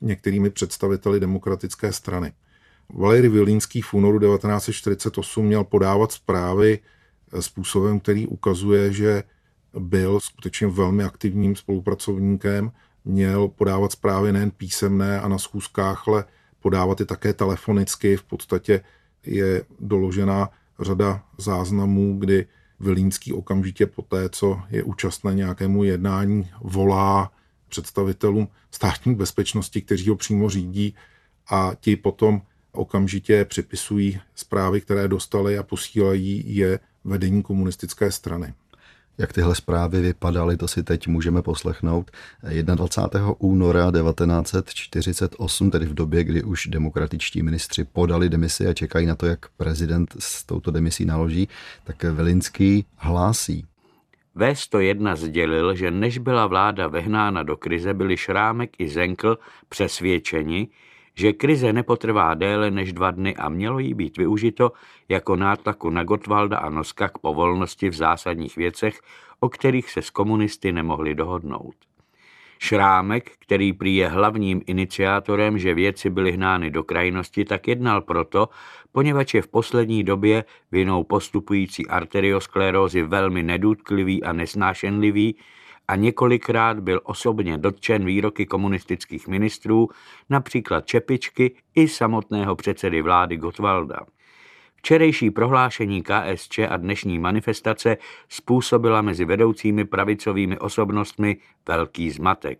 některými 0.00 0.50
představiteli 0.50 1.20
demokratické 1.20 1.92
strany. 1.92 2.32
Valery 2.94 3.28
Vilínský 3.28 3.82
v 3.82 3.94
únoru 3.94 4.18
1948 4.20 5.46
měl 5.46 5.64
podávat 5.64 6.12
zprávy 6.12 6.78
způsobem, 7.40 8.00
který 8.00 8.26
ukazuje, 8.26 8.92
že 8.92 9.22
byl 9.78 10.20
skutečně 10.20 10.66
velmi 10.66 11.04
aktivním 11.04 11.56
spolupracovníkem, 11.56 12.72
měl 13.04 13.48
podávat 13.48 13.92
zprávy 13.92 14.32
nejen 14.32 14.50
písemné 14.50 15.20
a 15.20 15.28
na 15.28 15.38
schůzkách, 15.38 16.08
ale 16.08 16.24
podávat 16.60 17.00
je 17.00 17.06
také 17.06 17.32
telefonicky. 17.32 18.16
V 18.16 18.22
podstatě 18.22 18.80
je 19.26 19.64
doložena 19.80 20.50
řada 20.80 21.22
záznamů, 21.38 22.18
kdy 22.18 22.46
Vilínský 22.80 23.32
okamžitě 23.32 23.86
po 23.86 24.02
té, 24.02 24.28
co 24.28 24.60
je 24.70 24.82
účastný 24.82 25.34
nějakému 25.34 25.84
jednání, 25.84 26.50
volá 26.60 27.32
představitelům 27.68 28.48
státní 28.70 29.14
bezpečnosti, 29.14 29.82
kteří 29.82 30.08
ho 30.08 30.16
přímo 30.16 30.50
řídí 30.50 30.94
a 31.50 31.72
ti 31.80 31.96
potom 31.96 32.42
okamžitě 32.72 33.44
připisují 33.44 34.20
zprávy, 34.34 34.80
které 34.80 35.08
dostali 35.08 35.58
a 35.58 35.62
posílají 35.62 36.56
je 36.56 36.80
vedení 37.04 37.42
komunistické 37.42 38.12
strany. 38.12 38.54
Jak 39.20 39.32
tyhle 39.32 39.54
zprávy 39.54 40.00
vypadaly, 40.00 40.56
to 40.56 40.68
si 40.68 40.82
teď 40.82 41.06
můžeme 41.06 41.42
poslechnout. 41.42 42.10
21. 42.62 43.34
února 43.38 43.92
1948, 43.92 45.70
tedy 45.70 45.86
v 45.86 45.94
době, 45.94 46.24
kdy 46.24 46.42
už 46.42 46.66
demokratičtí 46.66 47.42
ministři 47.42 47.84
podali 47.84 48.28
demisi 48.28 48.66
a 48.66 48.72
čekají 48.74 49.06
na 49.06 49.14
to, 49.14 49.26
jak 49.26 49.48
prezident 49.48 50.16
s 50.18 50.44
touto 50.44 50.70
demisí 50.70 51.04
naloží, 51.04 51.48
tak 51.84 52.02
Velinský 52.02 52.84
hlásí. 52.96 53.64
V101 54.36 55.16
sdělil, 55.16 55.74
že 55.74 55.90
než 55.90 56.18
byla 56.18 56.46
vláda 56.46 56.88
vehnána 56.88 57.42
do 57.42 57.56
krize, 57.56 57.94
byli 57.94 58.16
Šrámek 58.16 58.70
i 58.78 58.88
Zenkl 58.88 59.38
přesvědčeni, 59.68 60.68
že 61.20 61.32
krize 61.32 61.72
nepotrvá 61.72 62.34
déle 62.34 62.70
než 62.70 62.92
dva 62.92 63.10
dny 63.10 63.36
a 63.36 63.48
mělo 63.48 63.78
jí 63.78 63.94
být 63.94 64.16
využito 64.16 64.72
jako 65.08 65.36
nátlaku 65.36 65.90
na 65.90 66.04
Gotwalda 66.04 66.58
a 66.58 66.70
Noska 66.70 67.08
k 67.08 67.18
povolnosti 67.18 67.88
v 67.88 67.94
zásadních 67.94 68.56
věcech, 68.56 69.00
o 69.40 69.48
kterých 69.48 69.90
se 69.90 70.02
s 70.02 70.10
komunisty 70.10 70.72
nemohli 70.72 71.14
dohodnout. 71.14 71.74
Šrámek, 72.58 73.30
který 73.38 73.72
prý 73.72 73.96
je 73.96 74.08
hlavním 74.08 74.62
iniciátorem, 74.66 75.58
že 75.58 75.74
věci 75.74 76.10
byly 76.10 76.32
hnány 76.32 76.70
do 76.70 76.84
krajnosti, 76.84 77.44
tak 77.44 77.68
jednal 77.68 78.00
proto, 78.00 78.48
poněvadž 78.92 79.34
je 79.34 79.42
v 79.42 79.48
poslední 79.48 80.04
době 80.04 80.44
vinou 80.72 81.04
postupující 81.04 81.86
arteriosklerózy 81.86 83.02
velmi 83.02 83.42
nedůtklivý 83.42 84.24
a 84.24 84.32
nesnášenlivý 84.32 85.36
a 85.90 85.96
několikrát 85.96 86.80
byl 86.80 87.00
osobně 87.04 87.58
dotčen 87.58 88.04
výroky 88.04 88.46
komunistických 88.46 89.28
ministrů, 89.28 89.88
například 90.30 90.86
Čepičky 90.86 91.54
i 91.74 91.88
samotného 91.88 92.56
předsedy 92.56 93.02
vlády 93.02 93.36
Gotwalda. 93.36 94.00
Včerejší 94.76 95.30
prohlášení 95.30 96.02
KSČ 96.02 96.58
a 96.58 96.76
dnešní 96.76 97.18
manifestace 97.18 97.96
způsobila 98.28 99.02
mezi 99.02 99.24
vedoucími 99.24 99.84
pravicovými 99.84 100.58
osobnostmi 100.58 101.36
velký 101.68 102.10
zmatek. 102.10 102.58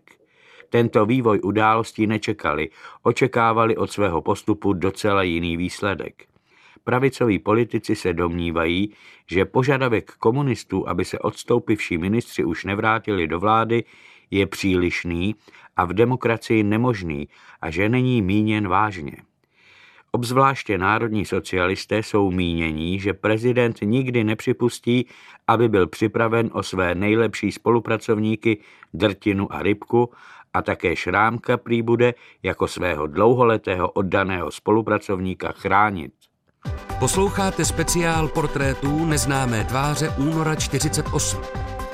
Tento 0.69 1.05
vývoj 1.05 1.39
událostí 1.43 2.07
nečekali, 2.07 2.69
očekávali 3.03 3.77
od 3.77 3.91
svého 3.91 4.21
postupu 4.21 4.73
docela 4.73 5.23
jiný 5.23 5.57
výsledek. 5.57 6.30
Pravicoví 6.83 7.39
politici 7.39 7.95
se 7.95 8.13
domnívají, 8.13 8.93
že 9.31 9.45
požadavek 9.45 10.11
komunistů, 10.11 10.89
aby 10.89 11.05
se 11.05 11.19
odstoupivší 11.19 11.97
ministři 11.97 12.43
už 12.43 12.65
nevrátili 12.65 13.27
do 13.27 13.39
vlády, 13.39 13.83
je 14.31 14.47
přílišný 14.47 15.35
a 15.75 15.85
v 15.85 15.93
demokracii 15.93 16.63
nemožný 16.63 17.27
a 17.61 17.69
že 17.69 17.89
není 17.89 18.21
míněn 18.21 18.67
vážně. 18.67 19.17
Obzvláště 20.11 20.77
národní 20.77 21.25
socialisté 21.25 22.03
jsou 22.03 22.31
mínění, 22.31 22.99
že 22.99 23.13
prezident 23.13 23.81
nikdy 23.81 24.23
nepřipustí, 24.23 25.07
aby 25.47 25.69
byl 25.69 25.87
připraven 25.87 26.49
o 26.53 26.63
své 26.63 26.95
nejlepší 26.95 27.51
spolupracovníky 27.51 28.57
Drtinu 28.93 29.53
a 29.53 29.61
Rybku 29.63 30.09
a 30.53 30.61
také 30.61 30.95
Šrámka 30.95 31.57
prý 31.57 31.81
bude 31.81 32.13
jako 32.43 32.67
svého 32.67 33.07
dlouholetého 33.07 33.91
oddaného 33.91 34.51
spolupracovníka 34.51 35.51
chránit. 35.51 36.13
Posloucháte 37.01 37.65
speciál 37.65 38.27
portrétů 38.27 39.05
neznámé 39.05 39.63
tváře 39.63 40.09
února 40.09 40.55
48. 40.55 41.41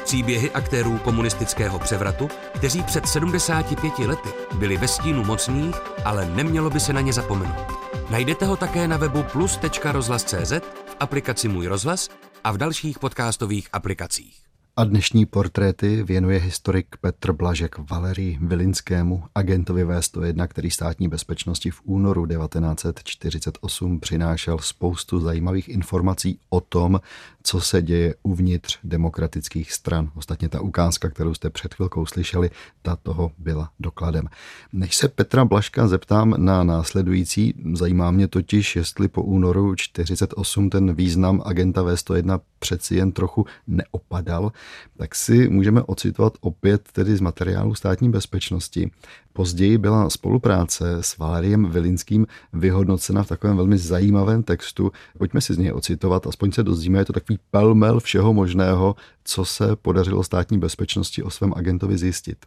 Příběhy 0.04 0.52
aktérů 0.52 0.98
komunistického 0.98 1.80
převratu, 1.80 2.30
kteří 2.56 2.84
před 2.84 3.08
75 3.08 4.00
lety 4.00 4.30
byli 4.54 4.78
ve 4.78 4.88
stínu 4.88 5.24
mocných, 5.24 5.76
ale 6.06 6.26
nemělo 6.26 6.70
by 6.70 6.80
se 6.80 6.94
na 6.94 7.02
ně 7.02 7.14
zapomenout. 7.14 7.66
Najdete 8.10 8.46
ho 8.46 8.56
také 8.56 8.88
na 8.88 8.98
webu 8.98 9.24
plus.rozhlas.cz, 9.24 10.52
v 10.86 10.96
aplikaci 11.00 11.48
Můj 11.48 11.68
rozhlas 11.68 12.10
a 12.44 12.52
v 12.52 12.58
dalších 12.58 13.00
podcastových 13.00 13.68
aplikacích. 13.74 14.47
A 14.80 14.84
dnešní 14.84 15.26
portréty 15.26 16.04
věnuje 16.04 16.40
historik 16.40 16.96
Petr 17.02 17.32
Blažek 17.32 17.76
Valerii 17.92 18.38
Vilinskému, 18.42 19.24
agentovi 19.36 19.86
V101, 19.86 20.48
který 20.48 20.72
státní 20.72 21.08
bezpečnosti 21.08 21.72
v 21.72 21.82
únoru 21.84 22.26
1948 22.28 24.00
přinášel 24.00 24.58
spoustu 24.58 25.20
zajímavých 25.20 25.70
informací 25.70 26.40
o 26.50 26.62
tom, 26.62 27.00
co 27.48 27.62
se 27.62 27.82
děje 27.82 28.16
uvnitř 28.24 28.80
demokratických 28.84 29.74
stran. 29.74 30.12
Ostatně 30.16 30.50
ta 30.50 30.62
ukázka, 30.62 31.10
kterou 31.10 31.34
jste 31.34 31.50
před 31.50 31.74
chvilkou 31.74 32.06
slyšeli, 32.06 32.50
ta 32.82 32.96
toho 32.96 33.32
byla 33.38 33.70
dokladem. 33.80 34.28
Než 34.74 34.96
se 34.96 35.08
Petra 35.08 35.46
Blažka 35.46 35.88
zeptám 35.88 36.34
na 36.38 36.64
následující, 36.64 37.54
zajímá 37.74 38.12
mě 38.12 38.28
totiž, 38.28 38.76
jestli 38.76 39.08
po 39.08 39.24
únoru 39.24 39.76
48 39.76 40.70
ten 40.70 40.94
význam 40.94 41.42
agenta 41.46 41.84
V101 41.84 42.40
přeci 42.60 42.96
jen 42.96 43.12
trochu 43.12 43.46
neopadal, 43.68 44.52
tak 44.98 45.16
si 45.16 45.50
můžeme 45.50 45.82
ocitovat 45.82 46.34
opět 46.42 46.82
tedy 46.92 47.16
z 47.16 47.22
materiálu 47.22 47.76
státní 47.76 48.10
bezpečnosti. 48.10 48.92
Později 49.34 49.78
byla 49.78 50.10
spolupráce 50.10 50.98
s 51.02 51.18
Valeriem 51.18 51.70
Vilinským 51.70 52.28
vyhodnocena 52.54 53.24
v 53.24 53.28
takovém 53.28 53.58
velmi 53.58 53.78
zajímavém 53.78 54.44
textu. 54.44 54.92
Pojďme 55.18 55.42
si 55.42 55.54
z 55.54 55.58
něj 55.58 55.72
ocitovat, 55.72 56.28
aspoň 56.28 56.52
se 56.52 56.64
dozvíme, 56.64 57.00
je 57.00 57.06
to 57.06 57.14
takový 57.14 57.37
pelmel 57.52 58.00
všeho 58.00 58.34
možného, 58.34 58.96
co 59.24 59.46
se 59.46 59.76
podařilo 59.76 60.24
státní 60.24 60.60
bezpečnosti 60.60 61.24
o 61.24 61.30
svém 61.30 61.54
agentovi 61.54 61.98
zjistit. 61.98 62.46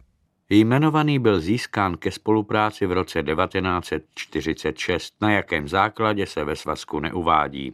Jmenovaný 0.51 1.19
byl 1.19 1.41
získán 1.41 1.97
ke 1.97 2.11
spolupráci 2.11 2.87
v 2.87 2.93
roce 2.93 3.23
1946, 3.23 5.15
na 5.21 5.33
jakém 5.33 5.69
základě 5.69 6.27
se 6.27 6.45
ve 6.45 6.57
svazku 6.57 7.01
neuvádí. 7.01 7.73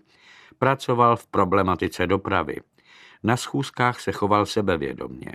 Pracoval 0.59 1.17
v 1.17 1.27
problematice 1.27 2.07
dopravy. 2.07 2.57
Na 3.23 3.37
schůzkách 3.37 4.01
se 4.01 4.13
choval 4.13 4.47
sebevědomně. 4.47 5.33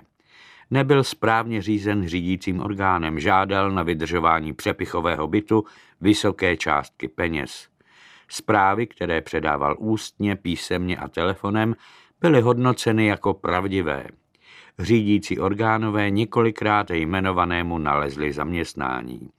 Nebyl 0.71 1.03
správně 1.03 1.61
řízen 1.61 2.07
řídícím 2.07 2.61
orgánem, 2.61 3.19
žádal 3.19 3.71
na 3.71 3.83
vydržování 3.83 4.53
přepichového 4.53 5.27
bytu 5.27 5.65
vysoké 6.01 6.57
částky 6.57 7.07
peněz. 7.07 7.70
Zprávy, 8.31 8.88
které 8.88 9.21
předával 9.21 9.75
ústně, 9.79 10.35
písemně 10.35 10.97
a 10.97 11.07
telefonem, 11.07 11.75
byly 12.21 12.41
hodnoceny 12.41 13.05
jako 13.05 13.33
pravdivé. 13.33 14.07
Řídící 14.79 15.39
orgánové 15.39 16.09
několikrát 16.09 16.89
jmenovanému 16.91 17.77
nalezli 17.77 18.33
zaměstnání. 18.33 19.29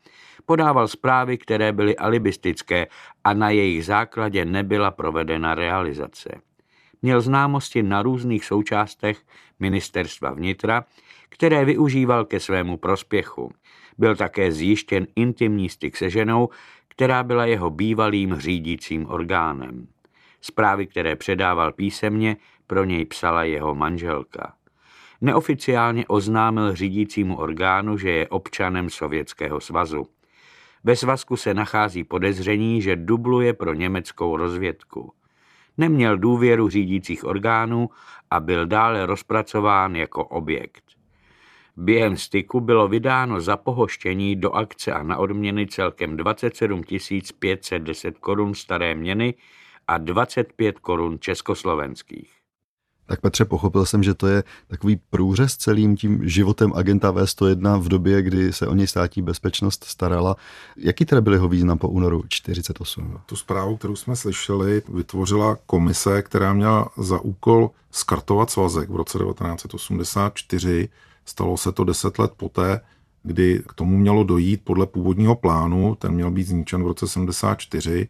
Podával 0.47 0.89
zprávy, 0.89 1.39
které 1.39 1.73
byly 1.73 1.97
alibistické 1.97 2.87
a 3.25 3.35
na 3.35 3.51
jejich 3.51 3.85
základě 3.85 4.45
nebyla 4.45 4.91
provedena 4.91 5.55
realizace. 5.55 6.41
Měl 7.03 7.21
známosti 7.21 7.83
na 7.83 8.03
různých 8.03 8.45
součástech 8.45 9.23
ministerstva 9.61 10.31
vnitra, 10.31 10.85
které 11.29 11.65
využíval 11.65 12.25
ke 12.25 12.41
svému 12.41 12.77
prospěchu. 12.77 13.53
Byl 13.99 14.17
také 14.17 14.53
zjištěn 14.53 15.07
intimní 15.17 15.69
styk 15.69 15.97
se 15.97 16.11
ženou, 16.11 16.49
která 17.03 17.23
byla 17.23 17.47
jeho 17.47 17.71
bývalým 17.71 18.35
řídícím 18.35 19.07
orgánem. 19.07 19.87
Zprávy, 20.41 20.87
které 20.87 21.17
předával 21.17 21.73
písemně, 21.73 22.37
pro 22.67 22.85
něj 22.85 23.05
psala 23.05 23.45
jeho 23.45 23.75
manželka. 23.75 24.55
Neoficiálně 25.21 26.07
oznámil 26.07 26.75
řídícímu 26.75 27.37
orgánu, 27.37 27.99
že 27.99 28.11
je 28.11 28.29
občanem 28.29 28.91
Sovětského 28.91 29.61
svazu. 29.61 30.07
Ve 30.85 30.97
svazku 30.97 31.37
se 31.37 31.55
nachází 31.55 32.05
podezření, 32.05 32.83
že 32.83 32.97
dubluje 32.97 33.53
pro 33.53 33.75
německou 33.75 34.37
rozvědku. 34.37 35.13
Neměl 35.79 36.19
důvěru 36.19 36.69
řídících 36.69 37.25
orgánů 37.25 37.91
a 38.31 38.41
byl 38.41 38.67
dále 38.67 39.07
rozpracován 39.07 39.97
jako 39.97 40.25
objekt. 40.25 40.85
Během 41.77 42.17
styku 42.17 42.61
bylo 42.61 42.89
vydáno 42.89 43.41
za 43.41 43.57
pohoštění 43.57 44.37
do 44.37 44.53
akce 44.53 44.93
a 44.93 45.03
na 45.03 45.17
odměny 45.17 45.67
celkem 45.67 46.17
27 46.17 46.83
510 47.39 48.19
korun 48.19 48.55
staré 48.55 48.95
měny 48.95 49.35
a 49.89 49.99
25 49.99 50.79
korun 50.79 51.19
československých. 51.21 52.43
Tak 53.07 53.21
Petře, 53.21 53.45
pochopil 53.45 53.87
jsem, 53.87 54.03
že 54.03 54.15
to 54.15 54.27
je 54.27 54.45
takový 54.67 55.01
průřez 55.11 55.57
celým 55.57 55.97
tím 55.97 56.29
životem 56.29 56.73
agenta 56.75 57.13
V101 57.13 57.81
v 57.81 57.89
době, 57.89 58.23
kdy 58.23 58.53
se 58.53 58.67
o 58.67 58.75
něj 58.75 58.87
státní 58.87 59.23
bezpečnost 59.23 59.85
starala. 59.85 60.37
Jaký 60.77 61.05
tedy 61.05 61.21
byl 61.21 61.33
jeho 61.33 61.49
význam 61.49 61.79
po 61.79 61.89
únoru 61.89 62.23
48? 62.29 63.21
Tu 63.27 63.37
zprávu, 63.37 63.77
kterou 63.77 63.97
jsme 63.97 64.17
slyšeli, 64.17 64.83
vytvořila 64.89 65.59
komise, 65.67 66.23
která 66.23 66.53
měla 66.53 66.89
za 66.97 67.21
úkol 67.21 67.71
skartovat 67.91 68.51
svazek 68.51 68.91
v 68.91 68.97
roce 68.97 69.19
1984. 69.19 70.89
Stalo 71.25 71.57
se 71.57 71.73
to 71.73 71.85
deset 71.85 72.19
let 72.19 72.33
poté, 72.37 72.81
kdy 73.23 73.63
k 73.69 73.75
tomu 73.75 73.97
mělo 73.97 74.25
dojít 74.25 74.61
podle 74.65 74.87
původního 74.87 75.37
plánu, 75.37 75.95
ten 75.95 76.13
měl 76.13 76.31
být 76.31 76.47
zničen 76.47 76.83
v 76.83 76.87
roce 76.87 77.09
74. 77.09 78.09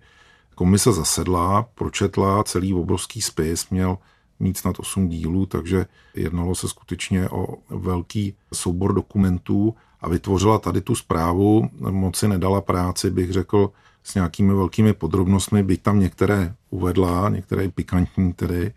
Komise 0.54 0.92
zasedla, 0.92 1.62
pročetla 1.74 2.44
celý 2.44 2.74
obrovský 2.74 3.22
spis, 3.22 3.70
měl 3.70 3.98
mít 4.40 4.58
snad 4.58 4.78
8 4.78 5.08
dílů, 5.08 5.46
takže 5.46 5.86
jednalo 6.14 6.54
se 6.54 6.68
skutečně 6.68 7.28
o 7.28 7.56
velký 7.70 8.34
soubor 8.54 8.94
dokumentů 8.94 9.74
a 10.00 10.08
vytvořila 10.08 10.58
tady 10.58 10.80
tu 10.80 10.94
zprávu. 10.94 11.68
Moci 11.90 12.28
nedala 12.28 12.60
práci, 12.60 13.10
bych 13.10 13.32
řekl, 13.32 13.70
s 14.02 14.14
nějakými 14.14 14.54
velkými 14.54 14.92
podrobnostmi, 14.92 15.62
byť 15.62 15.82
tam 15.82 16.00
některé 16.00 16.54
uvedla, 16.70 17.28
některé 17.28 17.68
pikantní 17.68 18.32
tedy. 18.32 18.72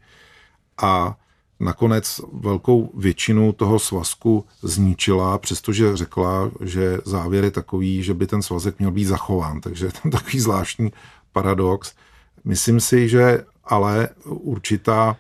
A 0.82 1.18
nakonec 1.60 2.22
velkou 2.34 2.92
většinu 2.98 3.52
toho 3.52 3.80
svazku 3.80 4.46
zničila, 4.62 5.38
přestože 5.38 5.98
řekla, 5.98 6.52
že 6.62 6.98
závěr 7.06 7.44
je 7.44 7.52
takový, 7.52 8.04
že 8.04 8.14
by 8.14 8.28
ten 8.28 8.42
svazek 8.42 8.80
měl 8.80 8.92
být 8.92 9.06
zachován. 9.06 9.62
Takže 9.62 9.86
je 9.86 9.92
tam 9.92 10.12
takový 10.12 10.40
zvláštní 10.40 10.92
paradox. 11.32 11.94
Myslím 12.44 12.80
si, 12.80 13.10
že 13.10 13.44
ale 13.64 14.10
určitá 14.26 15.18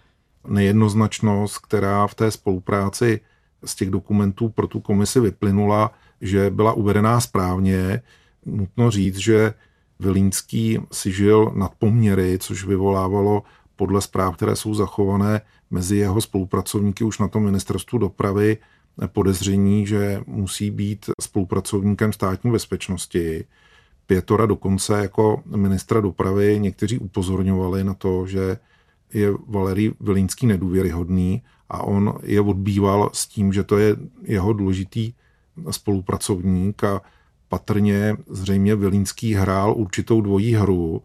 nejednoznačnost, 0.48 1.58
která 1.58 2.08
v 2.08 2.16
té 2.16 2.32
spolupráci 2.32 3.20
z 3.66 3.76
těch 3.76 3.90
dokumentů 3.90 4.50
pro 4.50 4.68
tu 4.68 4.80
komisi 4.80 5.20
vyplynula, 5.20 5.92
že 6.22 6.50
byla 6.50 6.74
uvedená 6.74 7.20
správně. 7.20 8.02
Nutno 8.46 8.92
říct, 8.92 9.18
že 9.18 9.54
Vilínský 10.00 10.80
si 10.92 11.12
žil 11.12 11.52
nad 11.56 11.72
poměry, 11.80 12.38
což 12.40 12.66
vyvolávalo 12.66 13.44
podle 13.76 14.02
zpráv, 14.02 14.36
které 14.36 14.56
jsou 14.56 14.74
zachované 14.74 15.42
mezi 15.72 15.98
jeho 15.98 16.22
spolupracovníky 16.22 17.04
už 17.04 17.20
na 17.20 17.28
tom 17.28 17.44
ministerstvu 17.44 17.98
dopravy 17.98 18.58
podezření, 19.08 19.88
že 19.88 20.22
musí 20.28 20.72
být 20.72 21.10
spolupracovníkem 21.22 22.14
státní 22.14 22.52
bezpečnosti. 22.52 23.46
Pětora 24.08 24.46
dokonce 24.46 25.02
jako 25.02 25.44
ministra 25.56 26.02
dopravy 26.02 26.60
někteří 26.60 27.00
upozorňovali 27.00 27.84
na 27.84 27.94
to, 27.94 28.28
že 28.28 28.58
je 29.14 29.34
Valerij 29.48 29.92
Vilínský 30.00 30.48
nedůvěryhodný 30.48 31.42
a 31.70 31.84
on 31.84 32.14
je 32.24 32.42
odbýval 32.42 33.10
s 33.14 33.28
tím, 33.28 33.54
že 33.54 33.64
to 33.64 33.78
je 33.78 33.96
jeho 34.22 34.54
důležitý 34.54 35.14
spolupracovník 35.72 36.84
a 36.84 37.02
patrně 37.50 38.18
zřejmě 38.30 38.76
Vilínský 38.76 39.34
hrál 39.34 39.74
určitou 39.78 40.22
dvojí 40.22 40.54
hru. 40.54 41.02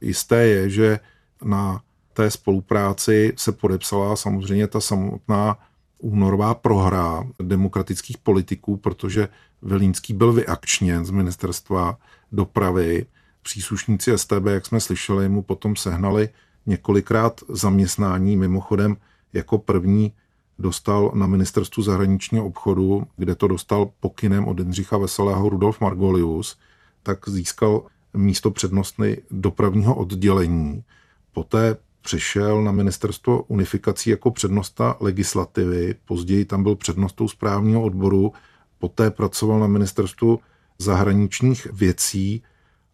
Jisté 0.00 0.46
je, 0.46 0.70
že 0.70 1.00
na 1.44 1.82
té 2.12 2.30
spolupráci 2.30 3.32
se 3.36 3.52
podepsala 3.52 4.16
samozřejmě 4.16 4.66
ta 4.66 4.80
samotná 4.80 5.58
únorová 5.98 6.54
prohra 6.54 7.26
demokratických 7.42 8.18
politiků, 8.18 8.76
protože 8.76 9.28
Vilínský 9.62 10.14
byl 10.14 10.32
vyakčněn 10.32 11.04
z 11.04 11.10
ministerstva 11.10 11.98
dopravy 12.32 13.06
Příslušníci 13.42 14.18
STB, 14.18 14.46
jak 14.46 14.66
jsme 14.66 14.80
slyšeli, 14.80 15.28
mu 15.28 15.42
potom 15.42 15.76
sehnali 15.76 16.28
několikrát 16.66 17.40
zaměstnání. 17.48 18.36
Mimochodem, 18.36 18.96
jako 19.32 19.58
první 19.58 20.12
dostal 20.58 21.12
na 21.14 21.26
ministerstvu 21.26 21.82
zahraničního 21.82 22.46
obchodu, 22.46 23.06
kde 23.16 23.34
to 23.34 23.48
dostal 23.48 23.90
pokynem 24.00 24.48
od 24.48 24.58
Jindřicha 24.58 24.98
Veselého 24.98 25.48
Rudolf 25.48 25.80
Margolius, 25.80 26.58
tak 27.02 27.28
získal 27.28 27.82
místo 28.14 28.50
přednostny 28.50 29.22
dopravního 29.30 29.94
oddělení. 29.94 30.84
Poté 31.32 31.76
přešel 32.02 32.62
na 32.62 32.72
ministerstvo 32.72 33.42
unifikací 33.42 34.10
jako 34.10 34.30
přednosta 34.30 34.96
legislativy, 35.00 35.94
později 36.04 36.44
tam 36.44 36.62
byl 36.62 36.76
přednostou 36.76 37.28
správního 37.28 37.82
odboru, 37.82 38.32
poté 38.78 39.10
pracoval 39.10 39.60
na 39.60 39.66
ministerstvu 39.66 40.40
zahraničních 40.78 41.66
věcí, 41.72 42.42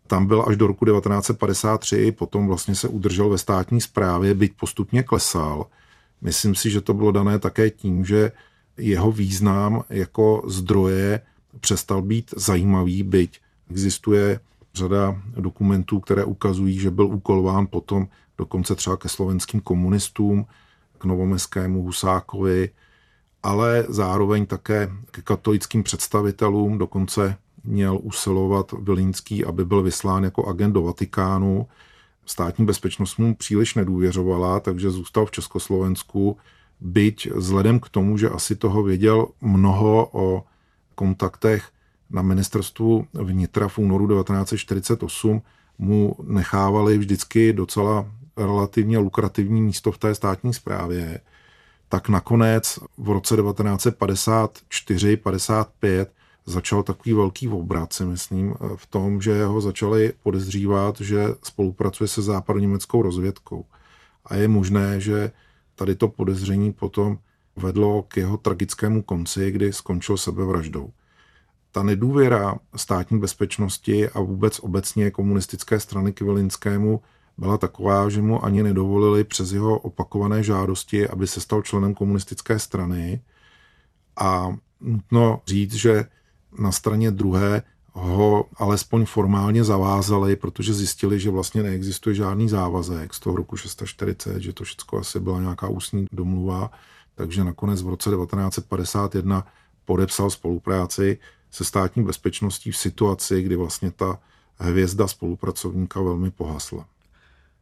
tam 0.07 0.27
byl 0.27 0.45
až 0.49 0.57
do 0.57 0.67
roku 0.67 0.85
1953, 0.85 2.13
potom 2.13 2.47
vlastně 2.47 2.75
se 2.75 2.89
udržel 2.89 3.29
ve 3.29 3.39
státní 3.39 3.81
správě, 3.81 4.35
byť 4.35 4.53
postupně 4.57 5.03
klesal. 5.03 5.67
Myslím 6.21 6.55
si, 6.55 6.71
že 6.71 6.81
to 6.81 6.95
bylo 6.95 7.13
dané 7.13 7.39
také 7.39 7.71
tím, 7.71 8.05
že 8.05 8.33
jeho 8.77 9.13
význam 9.13 9.83
jako 9.91 10.43
zdroje 10.47 11.21
přestal 11.61 12.03
být 12.03 12.35
zajímavý, 12.37 13.03
byť 13.03 13.41
existuje 13.71 14.41
řada 14.75 15.23
dokumentů, 15.37 16.01
které 16.01 16.25
ukazují, 16.25 16.79
že 16.79 16.91
byl 16.91 17.07
úkolován 17.07 17.67
potom 17.67 18.09
dokonce 18.39 18.75
třeba 18.75 18.97
ke 18.97 19.09
slovenským 19.09 19.61
komunistům, 19.61 20.47
k 20.99 21.05
novomeskému 21.05 21.83
Husákovi, 21.83 22.71
ale 23.43 23.85
zároveň 23.89 24.47
také 24.47 24.91
ke 25.11 25.23
katolickým 25.23 25.83
představitelům, 25.83 26.79
dokonce 26.79 27.37
měl 27.65 27.99
usilovat 28.03 28.73
Vilínský, 28.73 29.45
aby 29.45 29.65
byl 29.65 29.83
vyslán 29.83 30.25
jako 30.25 30.47
agent 30.49 30.73
do 30.73 30.83
Vatikánu. 30.83 31.67
Státní 32.27 32.65
bezpečnost 32.65 33.17
mu 33.17 33.35
příliš 33.35 33.75
nedůvěřovala, 33.75 34.61
takže 34.61 34.91
zůstal 34.91 35.27
v 35.27 35.31
Československu, 35.31 36.37
byť 36.81 37.31
vzhledem 37.35 37.81
k 37.81 37.89
tomu, 37.89 38.19
že 38.19 38.31
asi 38.31 38.57
toho 38.57 38.83
věděl 38.83 39.27
mnoho 39.41 40.09
o 40.13 40.45
kontaktech 40.95 41.69
na 42.11 42.23
ministerstvu 42.23 43.07
vnitra 43.13 43.69
v 43.69 43.79
únoru 43.79 44.09
1948, 44.09 45.43
mu 45.79 46.17
nechávali 46.23 46.99
vždycky 46.99 47.53
docela 47.53 48.11
relativně 48.37 48.99
lukrativní 48.99 49.63
místo 49.63 49.93
v 49.93 49.99
té 49.99 50.15
státní 50.15 50.55
správě, 50.55 51.21
tak 51.89 52.09
nakonec 52.09 52.79
v 52.99 53.11
roce 53.11 53.37
1954-55 53.37 56.07
začal 56.47 56.83
takový 56.83 57.13
velký 57.13 57.49
obrat, 57.49 57.93
si 57.93 58.05
myslím, 58.05 58.55
v 58.77 58.87
tom, 58.87 59.23
že 59.23 59.45
ho 59.45 59.61
začali 59.61 60.13
podezřívat, 60.23 61.01
že 61.01 61.25
spolupracuje 61.43 62.09
se 62.09 62.23
západoněmeckou 62.23 63.03
rozvědkou. 63.03 63.65
A 64.25 64.35
je 64.35 64.49
možné, 64.49 65.01
že 65.01 65.31
tady 65.75 65.95
to 65.95 66.09
podezření 66.09 66.73
potom 66.73 67.19
vedlo 67.57 68.03
k 68.03 68.17
jeho 68.17 68.37
tragickému 68.37 69.03
konci, 69.03 69.51
kdy 69.51 69.73
skončil 69.73 70.17
sebevraždou. 70.17 70.91
Ta 71.73 71.83
nedůvěra 71.83 72.59
státní 72.77 73.19
bezpečnosti 73.19 74.09
a 74.09 74.21
vůbec 74.21 74.59
obecně 74.59 75.11
komunistické 75.11 75.81
strany 75.81 76.13
k 76.13 76.21
Vilinskému 76.21 77.01
byla 77.39 77.59
taková, 77.59 78.09
že 78.09 78.23
mu 78.23 78.45
ani 78.45 78.63
nedovolili 78.63 79.25
přes 79.25 79.53
jeho 79.53 79.79
opakované 79.79 80.43
žádosti, 80.43 81.09
aby 81.09 81.27
se 81.27 81.41
stal 81.41 81.63
členem 81.63 81.95
komunistické 81.95 82.59
strany. 82.59 83.21
A 84.17 84.57
nutno 84.81 85.41
říct, 85.47 85.75
že 85.75 86.05
na 86.59 86.73
straně 86.73 87.11
druhé 87.11 87.63
ho 87.93 88.45
alespoň 88.57 89.05
formálně 89.05 89.65
zavázali, 89.65 90.37
protože 90.37 90.75
zjistili, 90.75 91.21
že 91.21 91.31
vlastně 91.31 91.63
neexistuje 91.63 92.15
žádný 92.15 92.49
závazek 92.49 93.15
z 93.15 93.21
toho 93.21 93.37
roku 93.37 93.57
640, 93.57 94.43
že 94.43 94.53
to 94.53 94.65
všechno 94.65 94.99
asi 94.99 95.21
byla 95.21 95.41
nějaká 95.41 95.69
ústní 95.69 96.07
domluva, 96.13 96.71
takže 97.15 97.45
nakonec 97.45 97.83
v 97.83 97.89
roce 97.89 98.11
1951 98.11 99.47
podepsal 99.85 100.31
spolupráci 100.31 101.19
se 101.51 101.65
státní 101.65 102.05
bezpečností 102.05 102.71
v 102.71 102.77
situaci, 102.77 103.43
kdy 103.43 103.57
vlastně 103.57 103.91
ta 103.91 104.19
hvězda 104.57 105.09
spolupracovníka 105.09 106.01
velmi 106.01 106.31
pohasla. 106.31 106.87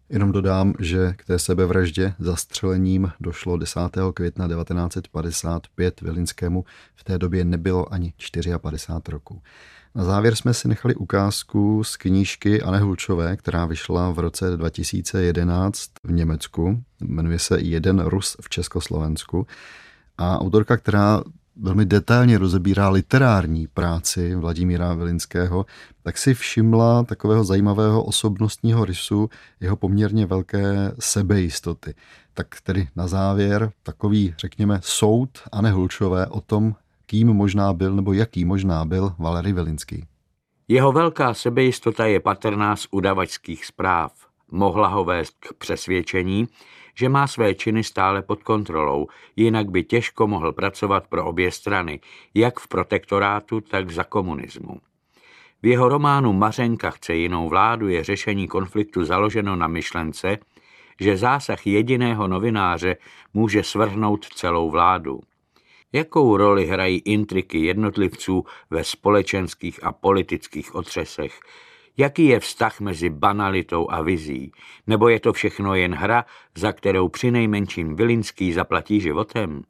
Jenom 0.09 0.33
dodám, 0.33 0.75
že 0.81 1.15
k 1.17 1.25
té 1.25 1.39
sebevraždě 1.39 2.15
zastřelením 2.19 3.13
došlo 3.21 3.57
10. 3.57 3.81
května 4.15 4.49
1955 4.49 6.01
Vilinskému. 6.01 6.65
V 6.95 7.05
té 7.05 7.19
době 7.19 7.45
nebylo 7.45 7.93
ani 7.93 8.13
54 8.61 8.91
roku. 9.09 9.43
Na 9.95 10.05
závěr 10.05 10.37
jsme 10.37 10.55
si 10.55 10.69
nechali 10.69 10.95
ukázku 10.95 11.85
z 11.85 11.97
knížky 11.97 12.63
Anne 12.63 12.79
Hulčové, 12.79 13.37
která 13.37 13.67
vyšla 13.67 14.11
v 14.11 14.19
roce 14.19 14.57
2011 14.57 15.91
v 16.05 16.13
Německu. 16.13 16.83
Jmenuje 17.01 17.39
se 17.39 17.61
Jeden 17.61 18.01
Rus 18.01 18.37
v 18.41 18.49
Československu. 18.49 19.47
A 20.19 20.41
autorka, 20.41 20.77
která 20.77 21.23
velmi 21.57 21.85
detailně 21.85 22.39
rozebírá 22.39 22.89
literární 22.89 23.67
práci 23.67 24.35
Vladimíra 24.35 24.95
Vilinského, 24.95 25.67
tak 26.03 26.19
si 26.19 26.35
všimla 26.35 27.03
takového 27.05 27.45
zajímavého 27.45 28.05
osobnostního 28.05 28.85
rysu 28.85 29.31
jeho 29.61 29.77
poměrně 29.77 30.27
velké 30.27 30.93
sebejistoty. 30.99 31.95
Tak 32.35 32.47
tedy 32.63 32.89
na 32.97 33.07
závěr 33.07 33.73
takový, 33.83 34.35
řekněme, 34.39 34.81
soud 34.83 35.31
a 35.53 35.63
nehulčové 35.63 36.27
o 36.27 36.41
tom, 36.41 36.75
kým 37.07 37.29
možná 37.29 37.73
byl 37.73 37.97
nebo 37.97 38.13
jaký 38.13 38.45
možná 38.45 38.85
byl 38.85 39.15
Valery 39.19 39.53
Vilinský. 39.53 40.07
Jeho 40.69 40.93
velká 40.93 41.35
sebejistota 41.35 42.07
je 42.07 42.21
patrná 42.21 42.77
z 42.77 42.87
udavačských 42.91 43.67
zpráv. 43.67 44.13
Mohla 44.51 44.89
ho 44.89 45.05
vést 45.05 45.35
k 45.39 45.53
přesvědčení, 45.55 46.49
že 46.95 47.09
má 47.09 47.27
své 47.27 47.55
činy 47.55 47.85
stále 47.85 48.23
pod 48.23 48.43
kontrolou, 48.43 49.07
jinak 49.37 49.71
by 49.71 49.85
těžko 49.85 50.27
mohl 50.27 50.53
pracovat 50.53 51.07
pro 51.09 51.25
obě 51.25 51.51
strany, 51.51 52.01
jak 52.35 52.61
v 52.61 52.69
protektorátu, 52.69 53.61
tak 53.61 53.91
za 53.91 54.05
komunismu. 54.05 54.81
V 55.63 55.67
jeho 55.67 55.89
románu 55.89 56.33
Mařenka 56.33 56.91
chce 56.91 57.15
jinou 57.15 57.49
vládu 57.49 57.89
je 57.89 58.05
řešení 58.05 58.49
konfliktu 58.49 59.05
založeno 59.05 59.57
na 59.57 59.67
myšlence, 59.67 60.39
že 61.01 61.17
zásah 61.17 61.67
jediného 61.67 62.29
novináře 62.29 62.97
může 63.35 63.63
svrhnout 63.63 64.27
celou 64.27 64.71
vládu. 64.71 65.21
Jakou 65.93 66.37
roli 66.37 66.67
hrají 66.67 66.99
intriky 66.99 67.59
jednotlivců 67.59 68.45
ve 68.71 68.85
společenských 68.85 69.85
a 69.85 69.93
politických 69.93 70.75
otřesech, 70.75 71.41
Jaký 71.97 72.27
je 72.27 72.41
vztah 72.41 72.81
mezi 72.81 73.11
banalitou 73.11 73.91
a 73.91 74.03
vizí? 74.03 74.53
Nebo 74.87 75.09
je 75.09 75.21
to 75.21 75.33
všechno 75.33 75.75
jen 75.75 75.95
hra, 75.95 76.25
za 76.55 76.73
kterou 76.73 77.09
při 77.09 77.31
nejmenším 77.31 77.97
Vilinský 77.97 78.53
zaplatí 78.53 79.01
životem? 79.01 79.63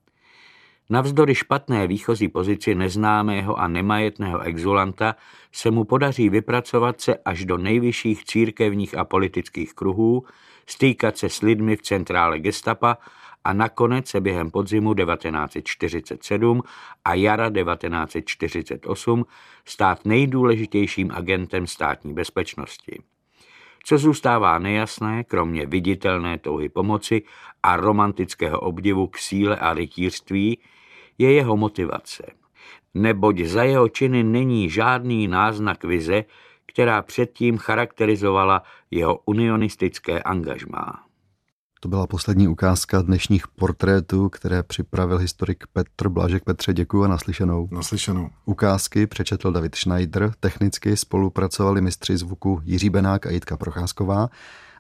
Navzdory 0.91 1.35
špatné 1.35 1.87
výchozí 1.87 2.29
pozici 2.29 2.75
neznámého 2.75 3.57
a 3.57 3.69
nemajetného 3.69 4.41
exulanta 4.41 5.17
se 5.53 5.71
mu 5.71 5.85
podaří 5.85 6.29
vypracovat 6.29 7.01
se 7.01 7.17
až 7.25 7.45
do 7.45 7.59
nejvyšších 7.59 8.25
církevních 8.25 8.99
a 8.99 9.05
politických 9.05 9.75
kruhů, 9.75 10.25
stýkat 10.67 11.17
se 11.19 11.29
s 11.29 11.41
lidmi 11.41 11.77
v 11.77 11.83
centrále 11.83 12.39
gestapa 12.39 12.99
a 13.45 13.53
nakonec 13.53 14.09
se 14.09 14.21
během 14.21 14.51
podzimu 14.51 14.95
1947 14.95 16.63
a 17.05 17.15
jara 17.15 17.51
1948 17.51 19.25
stát 19.65 20.05
nejdůležitějším 20.05 21.11
agentem 21.15 21.67
státní 21.67 22.15
bezpečnosti. 22.15 23.03
Co 23.85 23.99
zůstává 23.99 24.59
nejasné, 24.59 25.25
kromě 25.25 25.67
viditelné 25.67 26.39
touhy 26.39 26.69
pomoci 26.69 27.23
a 27.63 27.77
romantického 27.77 28.61
obdivu 28.61 29.07
k 29.07 29.19
síle 29.19 29.57
a 29.57 29.75
rytířství, 29.75 30.59
je 31.19 31.33
jeho 31.33 31.57
motivace. 31.57 32.33
Neboť 32.95 33.41
za 33.41 33.63
jeho 33.63 33.89
činy 33.89 34.23
není 34.23 34.71
žádný 34.71 35.29
náznak 35.29 35.85
vize, 35.85 36.25
která 36.67 37.03
předtím 37.03 37.59
charakterizovala 37.59 38.63
jeho 38.91 39.19
unionistické 39.25 40.23
angažmá. 40.23 41.05
To 41.85 41.89
byla 41.89 42.07
poslední 42.07 42.49
ukázka 42.49 43.03
dnešních 43.03 43.49
portrétů, 43.49 44.29
které 44.29 44.63
připravil 44.63 45.19
historik 45.19 45.65
Petr 45.73 46.09
Blažek. 46.09 46.45
Petře, 46.45 46.73
děkuji 46.73 47.05
a 47.05 47.09
naslyšenou. 47.09 47.69
Naslyšenou. 47.71 48.31
Ukázky 48.45 49.07
přečetl 49.07 49.53
David 49.53 49.75
Schneider, 49.75 50.33
technicky 50.41 50.97
spolupracovali 50.97 51.81
mistři 51.81 52.17
zvuku 52.17 52.61
Jiří 52.65 52.91
Benák 52.91 53.27
a 53.27 53.31
Jitka 53.31 53.57
Procházková 53.57 54.29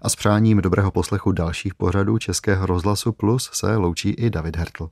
a 0.02 0.08
s 0.08 0.16
přáním 0.16 0.60
dobrého 0.60 0.90
poslechu 0.90 1.32
dalších 1.32 1.74
pořadů 1.74 2.18
Českého 2.18 2.66
rozhlasu 2.66 3.12
Plus 3.12 3.50
se 3.52 3.76
loučí 3.76 4.10
i 4.10 4.30
David 4.30 4.56
Hertl. 4.56 4.90